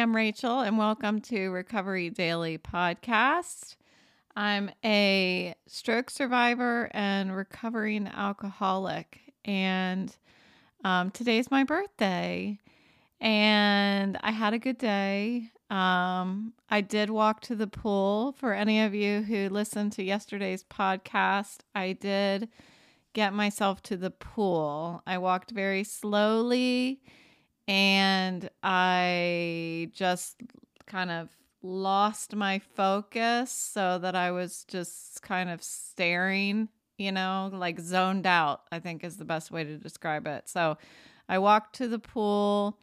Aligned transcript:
I'm 0.00 0.14
Rachel, 0.14 0.60
and 0.60 0.76
welcome 0.76 1.20
to 1.22 1.50
Recovery 1.50 2.10
Daily 2.10 2.58
Podcast. 2.58 3.76
I'm 4.34 4.70
a 4.84 5.54
stroke 5.66 6.10
survivor 6.10 6.90
and 6.92 7.34
recovering 7.34 8.08
alcoholic, 8.08 9.20
and 9.44 10.14
um, 10.84 11.10
today's 11.12 11.50
my 11.50 11.64
birthday. 11.64 12.58
And 13.20 14.18
I 14.22 14.32
had 14.32 14.52
a 14.52 14.58
good 14.58 14.78
day. 14.78 15.50
Um, 15.70 16.54
I 16.68 16.80
did 16.80 17.08
walk 17.08 17.40
to 17.42 17.54
the 17.54 17.68
pool. 17.68 18.32
For 18.32 18.52
any 18.52 18.82
of 18.82 18.94
you 18.94 19.22
who 19.22 19.48
listened 19.48 19.92
to 19.92 20.02
yesterday's 20.02 20.64
podcast, 20.64 21.58
I 21.74 21.92
did 21.92 22.48
get 23.12 23.32
myself 23.32 23.80
to 23.84 23.96
the 23.96 24.10
pool. 24.10 25.02
I 25.06 25.18
walked 25.18 25.52
very 25.52 25.84
slowly 25.84 27.00
and 27.66 28.48
I 28.62 29.90
just 29.92 30.36
kind 30.86 31.10
of 31.10 31.30
lost 31.62 32.36
my 32.36 32.58
focus 32.58 33.50
so 33.50 33.98
that 33.98 34.14
I 34.14 34.30
was 34.30 34.64
just 34.68 35.22
kind 35.22 35.48
of 35.48 35.62
staring, 35.62 36.68
you 36.98 37.10
know, 37.10 37.50
like 37.52 37.80
zoned 37.80 38.26
out, 38.26 38.62
I 38.70 38.80
think 38.80 39.02
is 39.02 39.16
the 39.16 39.24
best 39.24 39.50
way 39.50 39.64
to 39.64 39.78
describe 39.78 40.26
it. 40.26 40.48
So 40.48 40.76
I 41.28 41.38
walked 41.38 41.76
to 41.76 41.88
the 41.88 41.98
pool 41.98 42.78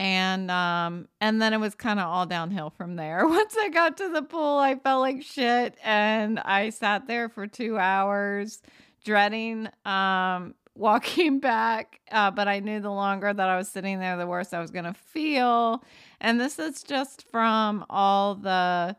and 0.00 0.48
um 0.50 1.08
and 1.20 1.42
then 1.42 1.52
it 1.52 1.58
was 1.58 1.74
kind 1.74 1.98
of 1.98 2.06
all 2.06 2.26
downhill 2.26 2.70
from 2.70 2.96
there. 2.96 3.26
Once 3.26 3.56
I 3.58 3.70
got 3.70 3.96
to 3.96 4.10
the 4.10 4.22
pool, 4.22 4.58
I 4.58 4.76
felt 4.76 5.00
like 5.00 5.22
shit 5.22 5.76
and 5.82 6.38
I 6.40 6.70
sat 6.70 7.06
there 7.06 7.28
for 7.28 7.46
2 7.46 7.78
hours 7.78 8.62
dreading 9.04 9.68
um 9.84 10.54
walking 10.78 11.38
back, 11.40 12.00
uh, 12.10 12.30
but 12.30 12.48
I 12.48 12.60
knew 12.60 12.80
the 12.80 12.90
longer 12.90 13.32
that 13.32 13.48
I 13.48 13.56
was 13.56 13.68
sitting 13.68 13.98
there, 13.98 14.16
the 14.16 14.26
worse 14.26 14.52
I 14.52 14.60
was 14.60 14.70
going 14.70 14.84
to 14.84 14.94
feel. 14.94 15.82
And 16.20 16.40
this 16.40 16.58
is 16.58 16.82
just 16.82 17.28
from 17.30 17.84
all 17.90 18.34
the 18.34 18.96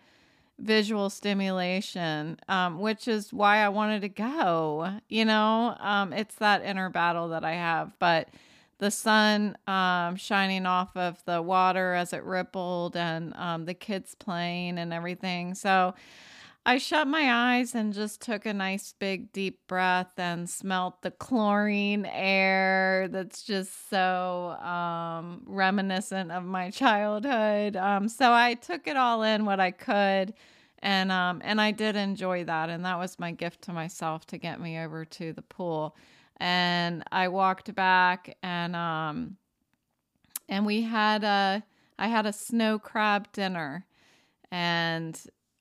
visual 0.59 1.09
stimulation, 1.09 2.37
um, 2.47 2.79
which 2.79 3.07
is 3.07 3.31
why 3.33 3.57
I 3.57 3.69
wanted 3.69 4.01
to 4.01 4.09
go. 4.09 4.99
You 5.07 5.25
know, 5.25 5.75
um, 5.79 6.13
it's 6.13 6.35
that 6.35 6.63
inner 6.63 6.89
battle 6.89 7.29
that 7.29 7.43
I 7.43 7.53
have. 7.53 7.93
But 7.99 8.29
the 8.79 8.91
sun 8.91 9.57
um, 9.67 10.15
shining 10.15 10.65
off 10.65 10.95
of 10.95 11.23
the 11.25 11.41
water 11.41 11.93
as 11.93 12.13
it 12.13 12.23
rippled, 12.23 12.95
and 12.95 13.33
um, 13.35 13.65
the 13.65 13.73
kids 13.73 14.15
playing 14.15 14.77
and 14.77 14.93
everything. 14.93 15.53
So, 15.53 15.93
I 16.69 16.77
shut 16.77 17.07
my 17.07 17.33
eyes 17.33 17.73
and 17.73 17.91
just 17.91 18.21
took 18.21 18.45
a 18.45 18.53
nice 18.53 18.93
big 18.99 19.33
deep 19.33 19.65
breath 19.67 20.13
and 20.17 20.47
smelt 20.47 21.01
the 21.01 21.09
chlorine 21.09 22.05
air 22.05 23.07
that's 23.09 23.41
just 23.41 23.89
so 23.89 24.51
um, 24.61 25.41
reminiscent 25.47 26.31
of 26.31 26.43
my 26.43 26.69
childhood. 26.69 27.75
Um, 27.75 28.07
so 28.07 28.31
I 28.31 28.53
took 28.53 28.85
it 28.85 28.95
all 28.97 29.23
in 29.23 29.45
what 29.45 29.59
I 29.59 29.71
could 29.71 30.35
and 30.77 31.11
um, 31.11 31.41
and 31.43 31.59
I 31.59 31.71
did 31.71 31.95
enjoy 31.95 32.43
that 32.43 32.69
and 32.69 32.85
that 32.85 32.99
was 32.99 33.17
my 33.17 33.31
gift 33.31 33.63
to 33.63 33.73
myself 33.73 34.27
to 34.27 34.37
get 34.37 34.61
me 34.61 34.77
over 34.77 35.05
to 35.05 35.33
the 35.33 35.41
pool. 35.41 35.95
And 36.37 37.03
I 37.11 37.29
walked 37.29 37.73
back 37.73 38.37
and 38.43 38.75
um 38.75 39.37
and 40.47 40.67
we 40.67 40.83
had 40.83 41.23
a 41.23 41.63
I 41.97 42.09
had 42.09 42.27
a 42.27 42.31
snow 42.31 42.77
crab 42.77 43.31
dinner 43.31 43.87
and 44.51 45.19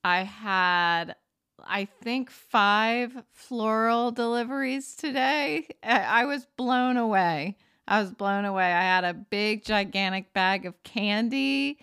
I 0.08 0.22
had, 0.22 1.16
I 1.62 1.84
think, 1.84 2.30
five 2.30 3.12
floral 3.30 4.10
deliveries 4.10 4.96
today. 4.96 5.68
I 5.82 6.24
was 6.24 6.46
blown 6.56 6.96
away. 6.96 7.58
I 7.86 8.00
was 8.00 8.12
blown 8.12 8.46
away. 8.46 8.72
I 8.72 8.82
had 8.82 9.04
a 9.04 9.12
big, 9.12 9.66
gigantic 9.66 10.32
bag 10.32 10.64
of 10.64 10.82
candy 10.82 11.78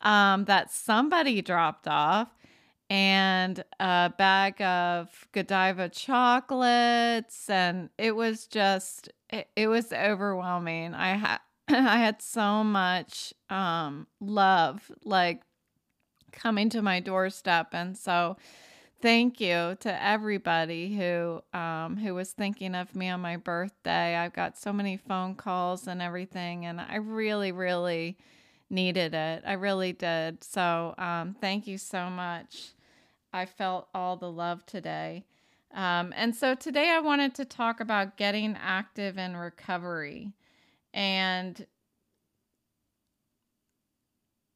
um, 0.00 0.46
that 0.46 0.72
somebody 0.72 1.40
dropped 1.40 1.86
off 1.86 2.30
and 2.90 3.62
a 3.78 4.12
bag 4.18 4.60
of 4.60 5.28
Godiva 5.30 5.88
chocolates. 5.88 7.48
And 7.48 7.90
it 7.96 8.16
was 8.16 8.48
just, 8.48 9.08
it, 9.30 9.46
it 9.54 9.68
was 9.68 9.92
overwhelming. 9.92 10.94
I 10.94 11.10
had, 11.10 11.38
I 11.68 11.98
had 11.98 12.22
so 12.22 12.64
much 12.64 13.32
um, 13.50 14.08
love, 14.20 14.90
like 15.04 15.42
coming 16.32 16.68
to 16.70 16.82
my 16.82 17.00
doorstep. 17.00 17.68
And 17.72 17.96
so 17.96 18.36
thank 19.00 19.40
you 19.40 19.76
to 19.80 20.02
everybody 20.02 20.96
who 20.96 21.42
um, 21.52 21.96
who 21.96 22.14
was 22.14 22.32
thinking 22.32 22.74
of 22.74 22.94
me 22.96 23.08
on 23.08 23.20
my 23.20 23.36
birthday. 23.36 24.16
I've 24.16 24.32
got 24.32 24.56
so 24.56 24.72
many 24.72 24.96
phone 24.96 25.34
calls 25.34 25.86
and 25.86 26.00
everything, 26.00 26.64
and 26.66 26.80
I 26.80 26.96
really, 26.96 27.52
really 27.52 28.16
needed 28.70 29.12
it. 29.14 29.42
I 29.46 29.52
really 29.52 29.92
did. 29.92 30.42
So 30.42 30.94
um, 30.98 31.36
thank 31.40 31.66
you 31.66 31.76
so 31.78 32.08
much. 32.08 32.70
I 33.32 33.44
felt 33.46 33.88
all 33.94 34.16
the 34.16 34.30
love 34.30 34.64
today. 34.66 35.24
Um, 35.74 36.12
and 36.16 36.34
so 36.34 36.54
today 36.54 36.90
I 36.90 37.00
wanted 37.00 37.34
to 37.36 37.44
talk 37.44 37.80
about 37.80 38.16
getting 38.16 38.56
active 38.60 39.16
in 39.16 39.36
recovery. 39.36 40.32
And 40.94 41.66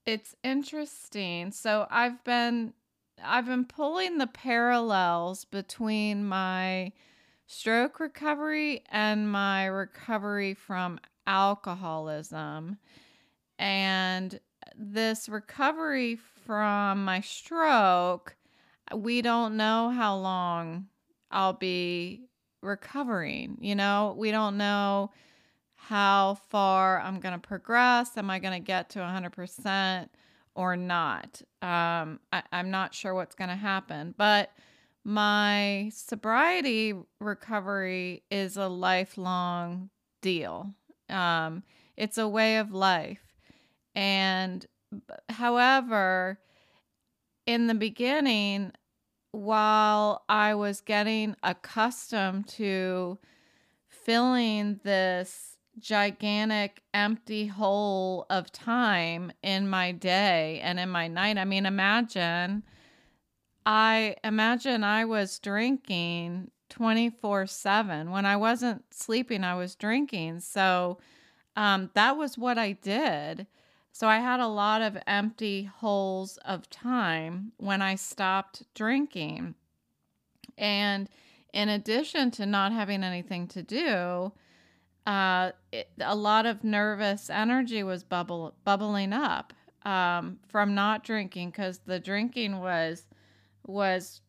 it's 0.07 0.37
interesting. 0.45 1.51
So 1.51 1.87
I've 1.91 2.23
been 2.25 2.73
I've 3.23 3.47
been 3.47 3.65
pulling 3.65 4.19
the 4.19 4.27
parallels 4.27 5.45
between 5.45 6.25
my 6.25 6.93
stroke 7.47 7.99
recovery 7.99 8.85
and 8.91 9.31
my 9.31 9.67
recovery 9.67 10.55
from 10.55 11.01
alcoholism. 11.27 12.79
And 13.59 14.39
this 14.77 15.29
recovery 15.29 16.17
from 16.45 17.05
my 17.05 17.21
stroke, 17.21 18.37
we 18.95 19.23
don't 19.23 19.57
know 19.57 19.91
how 19.91 20.17
long 20.17 20.87
I'll 21.31 21.55
be 21.55 22.29
recovering. 22.63 23.57
You 23.61 23.75
know, 23.75 24.15
we 24.17 24.31
don't 24.31 24.59
know 24.59 25.11
how 25.89 26.37
far 26.49 27.01
I'm 27.01 27.21
going 27.21 27.35
to 27.35 27.47
progress. 27.47 28.17
Am 28.17 28.29
I 28.29 28.41
going 28.41 28.55
to 28.61 28.65
get 28.65 28.91
to 28.91 28.99
100% 28.99 30.09
or 30.57 30.77
not? 30.77 31.43
Um, 31.63 32.19
I, 32.33 32.43
I'm 32.51 32.73
not 32.73 32.93
sure 32.93 33.15
what's 33.15 33.37
going 33.37 33.51
to 33.51 33.57
happen. 33.57 34.13
But 34.19 34.51
my 35.05 35.93
sobriety 35.95 36.95
recovery 37.21 38.25
is 38.33 38.57
a 38.57 38.67
lifelong 38.67 39.91
deal, 40.23 40.75
um, 41.09 41.63
it's 41.97 42.19
a 42.19 42.27
way 42.27 42.57
of 42.57 42.73
life. 42.73 43.23
And 43.95 44.67
however, 45.29 46.41
in 47.47 47.69
the 47.69 47.75
beginning, 47.75 48.73
while 49.31 50.25
I 50.29 50.55
was 50.55 50.81
getting 50.81 51.37
accustomed 51.45 52.49
to 52.49 53.19
filling 53.89 54.81
this 54.83 55.56
gigantic 55.79 56.83
empty 56.95 57.47
hole 57.47 58.27
of 58.31 58.51
time 58.53 59.33
in 59.43 59.69
my 59.69 59.93
day 59.93 60.61
and 60.63 60.79
in 60.79 60.89
my 60.89 61.09
night. 61.09 61.39
I 61.39 61.45
mean, 61.45 61.67
imagine 61.67 62.63
I 63.65 64.15
imagine 64.23 64.85
I 64.85 65.05
was 65.05 65.41
drinking 65.41 66.53
24/7. 66.71 68.11
When 68.11 68.25
I 68.25 68.37
wasn't 68.37 68.85
sleeping, 68.95 69.43
I 69.43 69.55
was 69.55 69.75
drinking. 69.75 70.41
So 70.41 70.99
um, 71.57 71.91
that 71.95 72.17
was 72.17 72.39
what 72.39 72.59
I 72.59 72.73
did. 72.73 73.47
So 73.93 74.07
I 74.09 74.19
had 74.19 74.41
a 74.41 74.47
lot 74.47 74.83
of 74.83 74.99
empty 75.07 75.65
holes 75.65 76.37
of 76.39 76.69
time 76.71 77.53
when 77.57 77.83
I 77.83 77.95
stopped 77.95 78.63
drinking. 78.75 79.55
And 80.59 81.09
in 81.53 81.69
addition 81.69 82.31
to 82.33 82.47
not 82.47 82.73
having 82.73 83.03
anything 83.03 83.49
to 83.49 83.63
do, 83.63 84.33
uh, 85.07 85.53
it, 85.71 85.89
a 86.01 86.15
lot 86.15 86.47
of 86.47 86.65
nervous 86.65 87.31
energy 87.31 87.83
was 87.83 88.03
bubble 88.03 88.55
bubbling 88.65 89.13
up 89.13 89.53
um, 89.85 90.39
from 90.49 90.75
not 90.75 91.05
drinking 91.05 91.51
because 91.51 91.79
the 91.87 92.01
drinking 92.01 92.59
was 92.59 93.07
was 93.67 94.21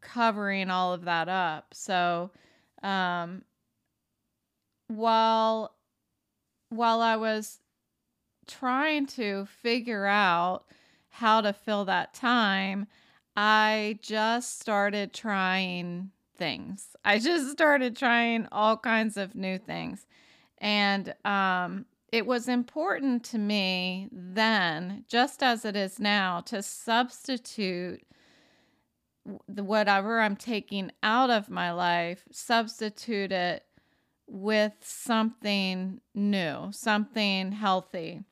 covering 0.00 0.70
all 0.70 0.92
of 0.92 1.04
that 1.04 1.28
up. 1.28 1.74
So 1.74 2.30
um, 2.82 3.42
while 4.88 5.74
while 6.70 7.00
I 7.02 7.16
was 7.16 7.60
trying 8.46 9.06
to 9.06 9.46
figure 9.46 10.06
out 10.06 10.64
how 11.08 11.42
to 11.42 11.52
fill 11.52 11.84
that 11.84 12.14
time, 12.14 12.86
I 13.36 13.98
just 14.00 14.60
started 14.60 15.12
trying 15.12 16.10
things. 16.36 16.96
I 17.04 17.18
just 17.18 17.50
started 17.50 17.96
trying 17.96 18.48
all 18.52 18.76
kinds 18.76 19.16
of 19.16 19.34
new 19.34 19.58
things. 19.58 20.06
And 20.58 21.14
um, 21.24 21.86
it 22.12 22.26
was 22.26 22.48
important 22.48 23.24
to 23.24 23.38
me 23.38 24.08
then, 24.12 25.04
just 25.08 25.42
as 25.42 25.64
it 25.64 25.76
is 25.76 25.98
now, 25.98 26.40
to 26.42 26.62
substitute 26.62 28.02
whatever 29.46 30.20
I'm 30.20 30.36
taking 30.36 30.92
out 31.02 31.30
of 31.30 31.50
my 31.50 31.72
life, 31.72 32.24
substitute 32.30 33.32
it 33.32 33.64
with 34.28 34.72
something 34.80 36.00
new, 36.14 36.68
something 36.70 37.52
healthy. 37.52 38.22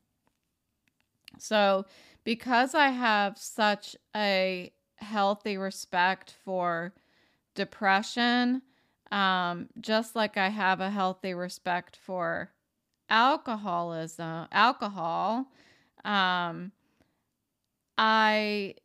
So, 1.37 1.85
because 2.23 2.73
I 2.73 2.89
have 2.89 3.37
such 3.37 3.95
a 4.15 4.71
healthy 4.95 5.57
respect 5.57 6.33
for 6.43 6.93
depression, 7.55 8.61
um, 9.11 9.69
just 9.79 10.15
like 10.15 10.37
I 10.37 10.49
have 10.49 10.79
a 10.81 10.89
healthy 10.89 11.33
respect 11.33 11.97
for 11.97 12.51
alcoholism, 13.09 14.47
alcohol, 14.51 15.47
um, 16.03 16.71
I 17.97 18.75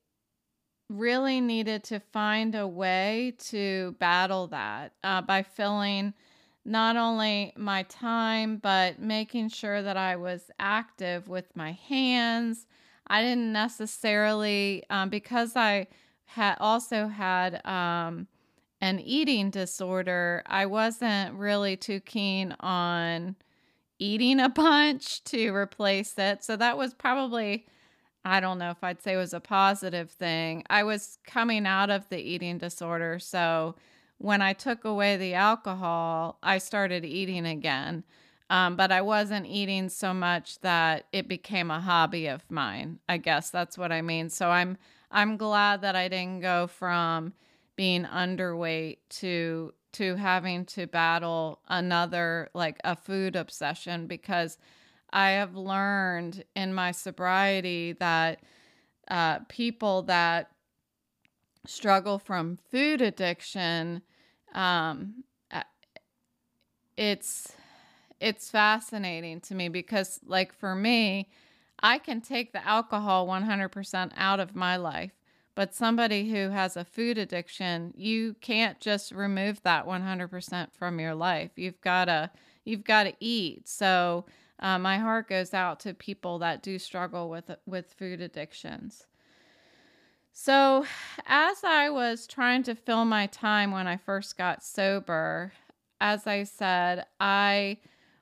really 0.89 1.41
needed 1.41 1.85
to 1.85 2.01
find 2.01 2.55
a 2.55 2.67
way 2.67 3.35
to 3.39 3.95
battle 3.99 4.49
that 4.49 4.93
uh, 5.05 5.23
by 5.23 5.43
filling 5.43 6.15
not 6.65 6.97
only 6.97 7.53
my 7.57 7.85
time, 7.85 8.59
but 8.59 8.99
making 8.99 9.49
sure 9.49 9.83
that 9.83 9.97
I 9.97 10.17
was 10.17 10.51
active 10.59 11.29
with 11.29 11.57
my 11.57 11.73
hands. 11.73 12.67
I 13.07 13.23
didn't 13.23 13.53
necessarily, 13.53 14.85
um, 14.91 15.09
because 15.09 15.57
I 15.57 15.87
had 16.27 16.57
also 16.61 17.09
had 17.09 17.65
um, 17.67 18.29
an 18.81 19.01
eating 19.01 19.51
disorder, 19.51 20.43
I 20.47 20.67
wasn't 20.67 21.35
really 21.35 21.77
too 21.77 22.01
keen 22.01 22.55
on 22.61 23.37
eating 23.99 24.41
a 24.41 24.49
bunch 24.49 25.23
to 25.25 25.55
replace 25.55 26.15
it. 26.19 26.43
So 26.43 26.57
that 26.57 26.79
was 26.79 26.95
probably, 26.95 27.67
I 28.25 28.41
don't 28.41 28.59
know 28.59 28.71
if 28.71 28.83
I'd 28.83 29.03
say 29.03 29.15
it 29.15 29.19
was 29.19 29.35
a 29.35 29.41
positive 29.41 30.11
thing. 30.11 30.65
I 30.71 30.83
was 30.85 31.19
coming 31.27 31.67
out 31.67 31.91
of 31.91 32.09
the 32.09 32.19
eating 32.19 32.59
disorder. 32.59 33.19
So 33.19 33.77
when 34.19 34.43
I 34.43 34.53
took 34.53 34.85
away 34.85 35.17
the 35.17 35.35
alcohol, 35.35 36.39
I 36.43 36.59
started 36.59 37.05
eating 37.05 37.47
again. 37.47 38.05
Um, 38.51 38.75
but 38.75 38.91
I 38.91 39.01
wasn't 39.01 39.47
eating 39.47 39.89
so 39.89 40.13
much 40.13 40.59
that 40.61 41.07
it 41.13 41.29
became 41.29 41.71
a 41.71 41.81
hobby 41.81 42.27
of 42.27 42.45
mine. 42.51 42.99
I 43.09 43.17
guess 43.17 43.49
that's 43.51 43.79
what 43.79 43.93
I 43.93 44.03
mean. 44.03 44.29
So 44.29 44.51
I'm 44.51 44.77
I'm 45.13 45.37
glad 45.37 45.83
that 45.83 45.97
I 45.97 46.09
didn't 46.09 46.41
go 46.41 46.67
from 46.67 47.33
being 47.77 48.05
underweight 48.05 48.99
to 49.09 49.73
to 49.93 50.15
having 50.15 50.65
to 50.65 50.87
battle 50.87 51.61
another 51.69 52.49
like 52.55 52.79
a 52.85 52.95
food 52.95 53.35
obsession 53.35 54.07
because 54.07 54.57
I 55.13 55.31
have 55.31 55.57
learned 55.57 56.45
in 56.55 56.73
my 56.73 56.93
sobriety 56.93 57.95
that 57.95 58.41
uh, 59.09 59.41
people 59.49 60.03
that 60.03 60.53
struggle 61.67 62.19
from 62.19 62.59
food 62.71 63.01
addiction, 63.01 64.03
um, 64.55 65.25
it's 66.97 67.53
it's 68.21 68.51
fascinating 68.51 69.41
to 69.41 69.55
me 69.55 69.69
because 69.69 70.21
like 70.27 70.53
for 70.53 70.75
me, 70.75 71.31
I 71.83 71.99
can 71.99 72.21
take 72.21 72.53
the 72.53 72.67
alcohol 72.67 73.27
100% 73.27 74.13
out 74.17 74.41
of 74.41 74.55
my 74.55 74.77
life 74.77 75.13
but 75.61 75.75
somebody 75.75 76.31
who 76.31 76.49
has 76.49 76.75
a 76.75 76.87
food 76.87 77.19
addiction, 77.19 77.93
you 77.95 78.35
can't 78.41 78.81
just 78.81 79.13
remove 79.13 79.63
that 79.63 79.87
100% 79.87 80.69
from 80.73 80.99
your 80.99 81.15
life. 81.15 81.51
You've 81.55 81.83
got 81.83 82.07
to 82.07 82.31
you've 82.65 82.83
got 82.83 83.03
to 83.03 83.13
eat. 83.21 83.69
So 83.69 84.25
uh, 84.61 84.79
my 84.79 84.97
heart 84.97 85.29
goes 85.29 85.53
out 85.53 85.79
to 85.81 85.93
people 85.93 86.39
that 86.39 86.63
do 86.63 86.79
struggle 86.79 87.29
with 87.29 87.51
with 87.67 87.93
food 87.93 88.23
addictions. 88.23 89.05
So, 90.33 90.87
as 91.27 91.63
I 91.63 91.91
was 91.91 92.27
trying 92.27 92.63
to 92.63 92.75
fill 92.75 93.05
my 93.05 93.27
time 93.27 93.71
when 93.71 93.87
I 93.87 93.99
first 93.99 94.39
got 94.39 94.65
sober, 94.65 95.53
as 96.01 96.27
I 96.27 96.45
said, 96.45 97.05
I 97.21 97.77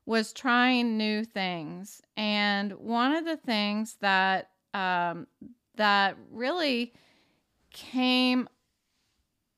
was 0.07 0.33
trying 0.33 0.99
new 0.99 1.23
things, 1.23 2.03
and 2.17 2.73
one 2.73 3.15
of 3.15 3.25
the 3.25 3.37
things 3.37 3.97
that 4.01 4.51
um, 4.75 5.29
that 5.77 6.17
really 6.33 6.93
came 7.79 8.49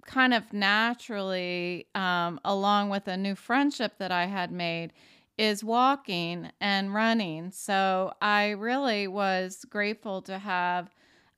kind 0.05 0.35
of 0.35 0.53
naturally 0.53 1.87
um, 1.95 2.41
along 2.45 2.91
with 2.91 3.09
a 3.09 3.17
new 3.17 3.35
friendship 3.35 3.95
that 3.99 4.13
I 4.13 4.27
had 4.27 4.51
made 4.51 4.93
is 5.39 5.65
walking 5.65 6.51
and 6.61 6.93
running. 6.93 7.51
So 7.51 8.13
I 8.21 8.51
really 8.51 9.09
was 9.09 9.65
grateful 9.69 10.21
to 10.23 10.39
have 10.39 10.91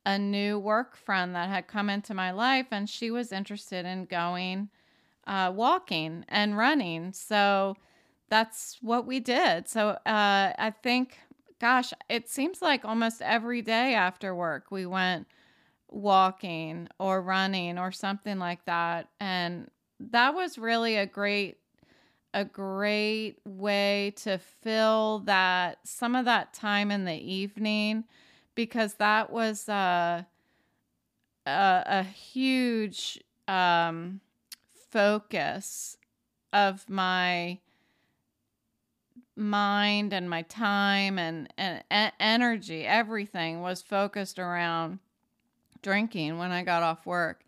a 0.04 0.18
new 0.18 0.58
work 0.58 0.96
friend 0.96 1.34
that 1.36 1.48
had 1.48 1.68
come 1.68 1.88
into 1.88 2.14
my 2.14 2.32
life 2.32 2.66
and 2.72 2.88
she 2.88 3.10
was 3.10 3.30
interested 3.30 3.86
in 3.86 4.06
going 4.06 4.68
uh, 5.26 5.52
walking 5.54 6.24
and 6.28 6.58
running. 6.58 7.12
So 7.12 7.76
that's 8.28 8.78
what 8.80 9.06
we 9.06 9.20
did. 9.20 9.68
So 9.68 9.90
uh, 9.90 10.52
I 10.58 10.74
think, 10.82 11.18
gosh, 11.60 11.92
it 12.08 12.28
seems 12.28 12.60
like 12.60 12.84
almost 12.84 13.22
every 13.22 13.62
day 13.62 13.94
after 13.94 14.34
work 14.34 14.70
we 14.70 14.86
went 14.86 15.28
walking 15.92 16.88
or 16.98 17.20
running 17.20 17.78
or 17.78 17.92
something 17.92 18.38
like 18.38 18.64
that. 18.64 19.08
And 19.20 19.70
that 20.00 20.34
was 20.34 20.58
really 20.58 20.96
a 20.96 21.06
great 21.06 21.58
a 22.34 22.44
great 22.46 23.36
way 23.44 24.14
to 24.16 24.38
fill 24.38 25.18
that 25.26 25.78
some 25.84 26.16
of 26.16 26.24
that 26.24 26.54
time 26.54 26.90
in 26.90 27.04
the 27.04 27.14
evening 27.14 28.04
because 28.54 28.94
that 28.94 29.30
was 29.30 29.68
uh, 29.68 30.22
a, 31.46 31.82
a 31.86 32.02
huge 32.02 33.22
um, 33.48 34.20
focus 34.90 35.98
of 36.52 36.88
my 36.88 37.58
mind 39.36 40.12
and 40.12 40.28
my 40.28 40.42
time 40.42 41.18
and, 41.18 41.52
and, 41.56 41.82
and 41.90 42.12
energy 42.20 42.86
everything 42.86 43.60
was 43.60 43.82
focused 43.82 44.38
around 44.38 44.98
drinking 45.82 46.38
when 46.38 46.52
I 46.52 46.62
got 46.62 46.82
off 46.82 47.06
work. 47.06 47.44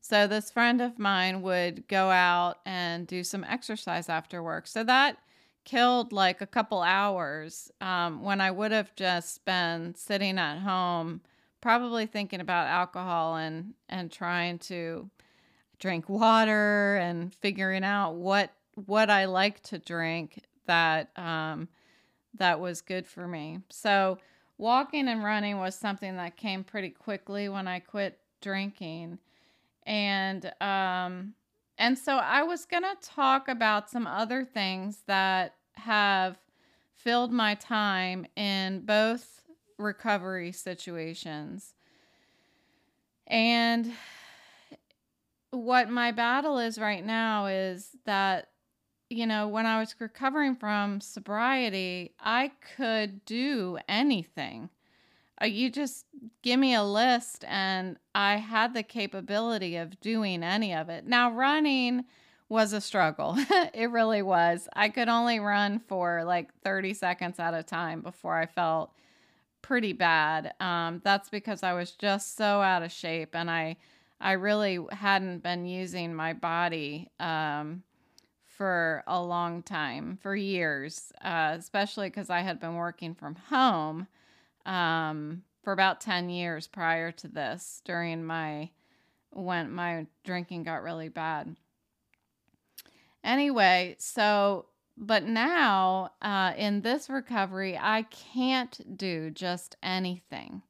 So 0.00 0.26
this 0.26 0.50
friend 0.50 0.80
of 0.80 0.98
mine 0.98 1.42
would 1.42 1.88
go 1.88 2.10
out 2.10 2.58
and 2.64 3.06
do 3.06 3.24
some 3.24 3.44
exercise 3.44 4.08
after 4.08 4.42
work. 4.42 4.66
So 4.66 4.84
that 4.84 5.18
killed 5.64 6.12
like 6.12 6.40
a 6.40 6.46
couple 6.46 6.80
hours 6.80 7.72
um, 7.80 8.22
when 8.22 8.40
I 8.40 8.52
would 8.52 8.70
have 8.70 8.94
just 8.94 9.44
been 9.44 9.94
sitting 9.96 10.38
at 10.38 10.60
home, 10.60 11.22
probably 11.60 12.06
thinking 12.06 12.40
about 12.40 12.68
alcohol 12.68 13.36
and 13.36 13.74
and 13.88 14.10
trying 14.10 14.58
to 14.60 15.10
drink 15.78 16.08
water 16.08 16.96
and 16.96 17.34
figuring 17.34 17.84
out 17.84 18.12
what 18.12 18.52
what 18.86 19.10
I 19.10 19.24
like 19.24 19.60
to 19.64 19.78
drink 19.78 20.40
that 20.66 21.10
um, 21.18 21.68
that 22.38 22.60
was 22.60 22.80
good 22.80 23.06
for 23.06 23.26
me. 23.26 23.60
So 23.70 24.18
walking 24.58 25.08
and 25.08 25.22
running 25.22 25.58
was 25.58 25.74
something 25.74 26.16
that 26.16 26.36
came 26.36 26.64
pretty 26.64 26.90
quickly 26.90 27.48
when 27.48 27.68
I 27.68 27.80
quit 27.80 28.18
drinking. 28.40 29.18
And 29.84 30.52
um 30.60 31.34
and 31.78 31.98
so 31.98 32.16
I 32.16 32.42
was 32.42 32.64
going 32.64 32.84
to 32.84 32.96
talk 33.02 33.48
about 33.48 33.90
some 33.90 34.06
other 34.06 34.44
things 34.44 35.02
that 35.06 35.56
have 35.74 36.38
filled 36.94 37.32
my 37.32 37.54
time 37.54 38.26
in 38.34 38.80
both 38.80 39.42
recovery 39.78 40.52
situations. 40.52 41.74
And 43.26 43.92
what 45.50 45.90
my 45.90 46.12
battle 46.12 46.58
is 46.58 46.78
right 46.78 47.04
now 47.04 47.46
is 47.46 47.90
that 48.06 48.48
you 49.08 49.26
know, 49.26 49.48
when 49.48 49.66
I 49.66 49.78
was 49.78 49.94
recovering 49.98 50.56
from 50.56 51.00
sobriety, 51.00 52.12
I 52.20 52.52
could 52.76 53.24
do 53.24 53.78
anything. 53.88 54.70
Uh, 55.40 55.46
you 55.46 55.70
just 55.70 56.06
give 56.42 56.58
me 56.58 56.74
a 56.74 56.82
list, 56.82 57.44
and 57.46 57.98
I 58.14 58.36
had 58.36 58.74
the 58.74 58.82
capability 58.82 59.76
of 59.76 60.00
doing 60.00 60.42
any 60.42 60.74
of 60.74 60.88
it. 60.88 61.06
Now, 61.06 61.30
running 61.30 62.04
was 62.48 62.72
a 62.72 62.80
struggle. 62.80 63.36
it 63.74 63.90
really 63.90 64.22
was. 64.22 64.68
I 64.74 64.88
could 64.88 65.08
only 65.08 65.40
run 65.40 65.80
for 65.80 66.24
like 66.24 66.50
30 66.62 66.94
seconds 66.94 67.38
at 67.38 67.54
a 67.54 67.62
time 67.62 68.00
before 68.00 68.36
I 68.36 68.46
felt 68.46 68.92
pretty 69.62 69.92
bad. 69.92 70.54
Um, 70.60 71.00
that's 71.04 71.28
because 71.28 71.62
I 71.62 71.72
was 71.72 71.90
just 71.92 72.36
so 72.36 72.62
out 72.62 72.82
of 72.82 72.92
shape 72.92 73.34
and 73.34 73.50
I 73.50 73.76
I 74.18 74.32
really 74.32 74.78
hadn't 74.92 75.42
been 75.42 75.66
using 75.66 76.14
my 76.14 76.32
body 76.32 77.10
um, 77.20 77.82
for 78.56 79.04
a 79.06 79.22
long 79.22 79.62
time, 79.62 80.18
for 80.22 80.34
years, 80.34 81.12
uh, 81.22 81.54
especially 81.58 82.08
because 82.08 82.30
I 82.30 82.40
had 82.40 82.58
been 82.58 82.74
working 82.74 83.14
from 83.14 83.34
home 83.34 84.06
um, 84.64 85.42
for 85.62 85.72
about 85.72 86.00
10 86.00 86.30
years 86.30 86.66
prior 86.66 87.12
to 87.12 87.28
this 87.28 87.82
during 87.84 88.24
my 88.24 88.70
when 89.30 89.70
my 89.70 90.06
drinking 90.24 90.62
got 90.62 90.82
really 90.82 91.08
bad. 91.08 91.56
Anyway, 93.22 93.96
so 93.98 94.66
but 94.96 95.24
now 95.24 96.12
uh, 96.22 96.54
in 96.56 96.80
this 96.80 97.10
recovery, 97.10 97.78
I 97.78 98.02
can't 98.04 98.96
do 98.96 99.30
just 99.30 99.76
anything. 99.82 100.62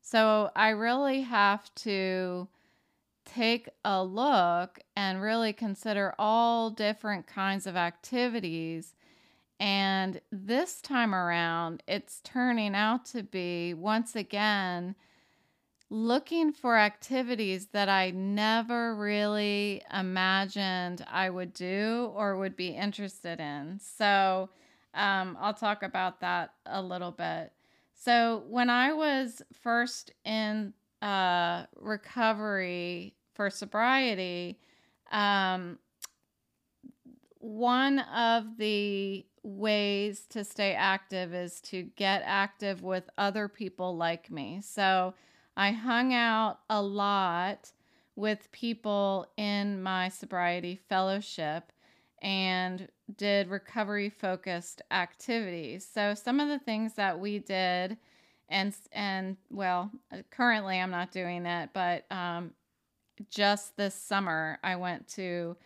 So 0.00 0.50
I 0.56 0.70
really 0.70 1.20
have 1.22 1.72
to 1.76 2.48
take 3.34 3.68
a 3.84 4.02
look 4.02 4.80
and 4.96 5.22
really 5.22 5.52
consider 5.52 6.14
all 6.18 6.70
different 6.70 7.26
kinds 7.26 7.66
of 7.66 7.76
activities 7.76 8.94
and 9.60 10.22
this 10.32 10.80
time 10.80 11.14
around, 11.14 11.82
it's 11.86 12.22
turning 12.24 12.74
out 12.74 13.04
to 13.06 13.22
be 13.22 13.74
once 13.74 14.16
again 14.16 14.96
looking 15.90 16.52
for 16.52 16.78
activities 16.78 17.66
that 17.72 17.88
I 17.88 18.10
never 18.12 18.94
really 18.94 19.82
imagined 19.92 21.04
I 21.10 21.28
would 21.28 21.52
do 21.52 22.10
or 22.14 22.38
would 22.38 22.56
be 22.56 22.68
interested 22.68 23.38
in. 23.38 23.78
So, 23.80 24.48
um, 24.94 25.36
I'll 25.38 25.54
talk 25.54 25.82
about 25.82 26.20
that 26.20 26.54
a 26.64 26.80
little 26.80 27.10
bit. 27.10 27.52
So, 27.92 28.44
when 28.48 28.70
I 28.70 28.94
was 28.94 29.42
first 29.52 30.12
in 30.24 30.72
uh, 31.02 31.66
recovery 31.76 33.14
for 33.40 33.48
sobriety, 33.48 34.58
um, 35.12 35.78
one 37.38 38.00
of 38.00 38.58
the 38.58 39.24
ways 39.42 40.26
to 40.28 40.44
stay 40.44 40.74
active 40.74 41.32
is 41.32 41.58
to 41.62 41.84
get 41.96 42.20
active 42.26 42.82
with 42.82 43.08
other 43.16 43.48
people 43.48 43.96
like 43.96 44.30
me. 44.30 44.60
So, 44.62 45.14
I 45.56 45.72
hung 45.72 46.12
out 46.12 46.58
a 46.68 46.82
lot 46.82 47.72
with 48.14 48.52
people 48.52 49.26
in 49.38 49.82
my 49.82 50.10
sobriety 50.10 50.78
fellowship 50.90 51.72
and 52.20 52.88
did 53.16 53.48
recovery 53.48 54.10
focused 54.10 54.82
activities. 54.90 55.88
So 55.90 56.12
some 56.12 56.40
of 56.40 56.48
the 56.48 56.58
things 56.58 56.92
that 56.94 57.18
we 57.18 57.38
did 57.38 57.96
and 58.50 58.74
and 58.92 59.38
well, 59.50 59.90
currently 60.30 60.78
I'm 60.78 60.90
not 60.90 61.10
doing 61.10 61.46
it, 61.46 61.70
but 61.72 62.04
um, 62.10 62.52
just 63.28 63.76
this 63.76 63.94
summer 63.94 64.58
I 64.62 64.76
went 64.76 65.08
to 65.08 65.56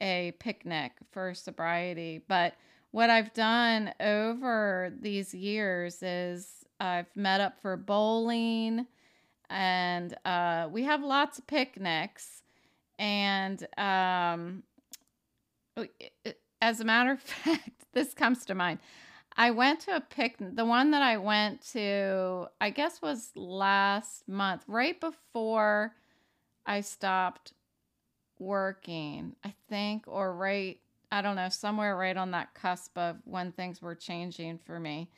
a 0.00 0.32
picnic 0.38 0.92
for 1.10 1.34
sobriety. 1.34 2.22
But 2.28 2.54
what 2.90 3.10
I've 3.10 3.32
done 3.34 3.92
over 4.00 4.92
these 5.00 5.34
years 5.34 6.02
is 6.02 6.64
I've 6.80 7.14
met 7.16 7.40
up 7.40 7.60
for 7.60 7.76
bowling 7.76 8.86
and 9.50 10.14
uh, 10.24 10.68
we 10.70 10.84
have 10.84 11.02
lots 11.02 11.38
of 11.38 11.46
picnics. 11.46 12.42
And 12.98 13.66
um, 13.76 14.62
as 16.60 16.80
a 16.80 16.84
matter 16.84 17.12
of 17.12 17.20
fact, 17.22 17.84
this 17.92 18.14
comes 18.14 18.44
to 18.46 18.54
mind. 18.54 18.78
I 19.36 19.52
went 19.52 19.80
to 19.80 19.94
a 19.94 20.00
picnic. 20.00 20.56
The 20.56 20.64
one 20.64 20.90
that 20.90 21.02
I 21.02 21.16
went 21.16 21.62
to, 21.72 22.48
I 22.60 22.70
guess, 22.70 23.00
was 23.00 23.30
last 23.36 24.28
month, 24.28 24.64
right 24.66 25.00
before 25.00 25.94
I 26.68 26.82
stopped 26.82 27.52
working, 28.38 29.34
I 29.44 29.54
think, 29.68 30.04
or 30.06 30.32
right, 30.32 30.78
I 31.10 31.22
don't 31.22 31.34
know, 31.34 31.48
somewhere 31.48 31.96
right 31.96 32.16
on 32.16 32.30
that 32.30 32.54
cusp 32.54 32.96
of 32.96 33.16
when 33.24 33.50
things 33.50 33.82
were 33.82 33.96
changing 33.96 34.60
for 34.64 34.78
me 34.78 35.10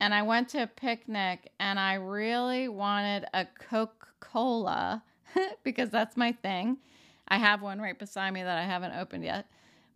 and 0.00 0.14
I 0.14 0.22
went 0.22 0.48
to 0.50 0.62
a 0.62 0.66
picnic 0.66 1.50
and 1.58 1.78
I 1.78 1.94
really 1.94 2.68
wanted 2.68 3.26
a 3.34 3.46
Coca 3.46 4.06
Cola 4.20 5.02
because 5.64 5.90
that's 5.90 6.16
my 6.16 6.32
thing. 6.32 6.78
I 7.26 7.38
have 7.38 7.62
one 7.62 7.80
right 7.80 7.98
beside 7.98 8.30
me 8.32 8.42
that 8.42 8.58
I 8.58 8.64
haven't 8.64 8.92
opened 8.92 9.24
yet. 9.24 9.46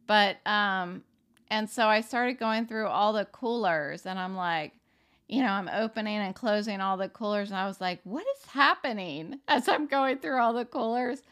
But, 0.07 0.45
um, 0.47 1.05
and 1.49 1.71
so 1.71 1.87
I 1.87 2.01
started 2.01 2.39
going 2.39 2.67
through 2.67 2.89
all 2.89 3.13
the 3.13 3.25
coolers 3.27 4.07
and 4.07 4.19
I'm 4.19 4.37
like, 4.37 4.73
you 5.33 5.41
know, 5.41 5.49
I'm 5.49 5.71
opening 5.73 6.19
and 6.19 6.35
closing 6.35 6.83
all 6.83 6.99
the 6.99 7.09
coolers. 7.09 7.49
And 7.49 7.59
I 7.59 7.67
was 7.67 7.81
like, 7.81 8.01
what 8.05 8.23
is 8.37 8.45
happening 8.51 9.41
as 9.49 9.67
I'm 9.67 9.87
going 9.87 10.19
through 10.19 10.39
all 10.39 10.53
the 10.53 10.67
coolers? 10.67 11.23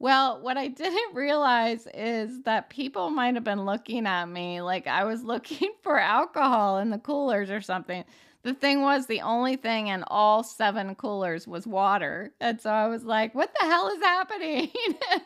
Well, 0.00 0.40
what 0.40 0.56
I 0.56 0.66
didn't 0.82 1.14
realize 1.14 1.86
is 1.94 2.42
that 2.42 2.70
people 2.70 3.08
might 3.10 3.36
have 3.36 3.44
been 3.44 3.64
looking 3.64 4.04
at 4.04 4.26
me 4.26 4.62
like 4.62 4.88
I 4.88 5.04
was 5.04 5.22
looking 5.32 5.70
for 5.82 5.96
alcohol 5.96 6.78
in 6.78 6.90
the 6.90 6.98
coolers 6.98 7.48
or 7.48 7.60
something. 7.60 8.04
The 8.42 8.52
thing 8.52 8.82
was, 8.82 9.06
the 9.06 9.20
only 9.20 9.54
thing 9.54 9.86
in 9.88 10.02
all 10.08 10.42
seven 10.42 10.96
coolers 10.96 11.46
was 11.46 11.68
water. 11.68 12.32
And 12.40 12.60
so 12.60 12.70
I 12.70 12.88
was 12.88 13.04
like, 13.04 13.32
what 13.32 13.54
the 13.60 13.64
hell 13.64 13.88
is 13.90 14.02
happening? 14.02 14.72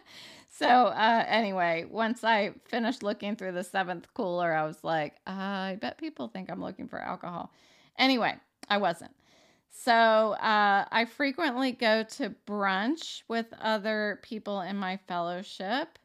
so, 0.51 0.67
uh, 0.67 1.25
anyway, 1.27 1.87
once 1.89 2.23
I 2.23 2.53
finished 2.67 3.03
looking 3.03 3.37
through 3.37 3.53
the 3.53 3.65
seventh 3.65 4.09
cooler, 4.13 4.53
I 4.53 4.67
was 4.67 4.85
like, 4.85 5.15
uh, 5.27 5.31
I 5.31 5.79
bet 5.81 5.97
people 5.97 6.29
think 6.29 6.51
I'm 6.51 6.63
looking 6.63 6.87
for 6.87 6.99
alcohol. 6.99 7.51
Anyway, 8.01 8.35
I 8.69 8.79
wasn't. 8.79 9.15
So 9.71 9.93
uh, 9.93 10.87
I 10.91 11.05
frequently 11.05 11.73
go 11.73 12.03
to 12.03 12.35
brunch 12.47 13.23
with 13.29 13.47
other 13.61 14.19
people 14.23 14.63
in 14.63 14.77
my 14.77 14.99
fellowship. 15.07 15.99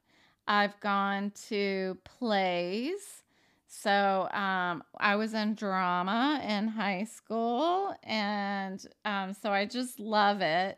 I've 0.48 0.80
gone 0.82 1.32
to 1.48 1.98
plays. 2.04 3.24
So 3.68 4.30
um, 4.32 4.84
I 5.00 5.16
was 5.16 5.34
in 5.34 5.56
drama 5.56 6.42
in 6.48 6.68
high 6.68 7.06
school, 7.06 7.96
and 8.04 8.86
um, 9.06 9.34
so 9.34 9.52
I 9.52 9.66
just 9.66 10.00
love 10.00 10.42
it. 10.42 10.78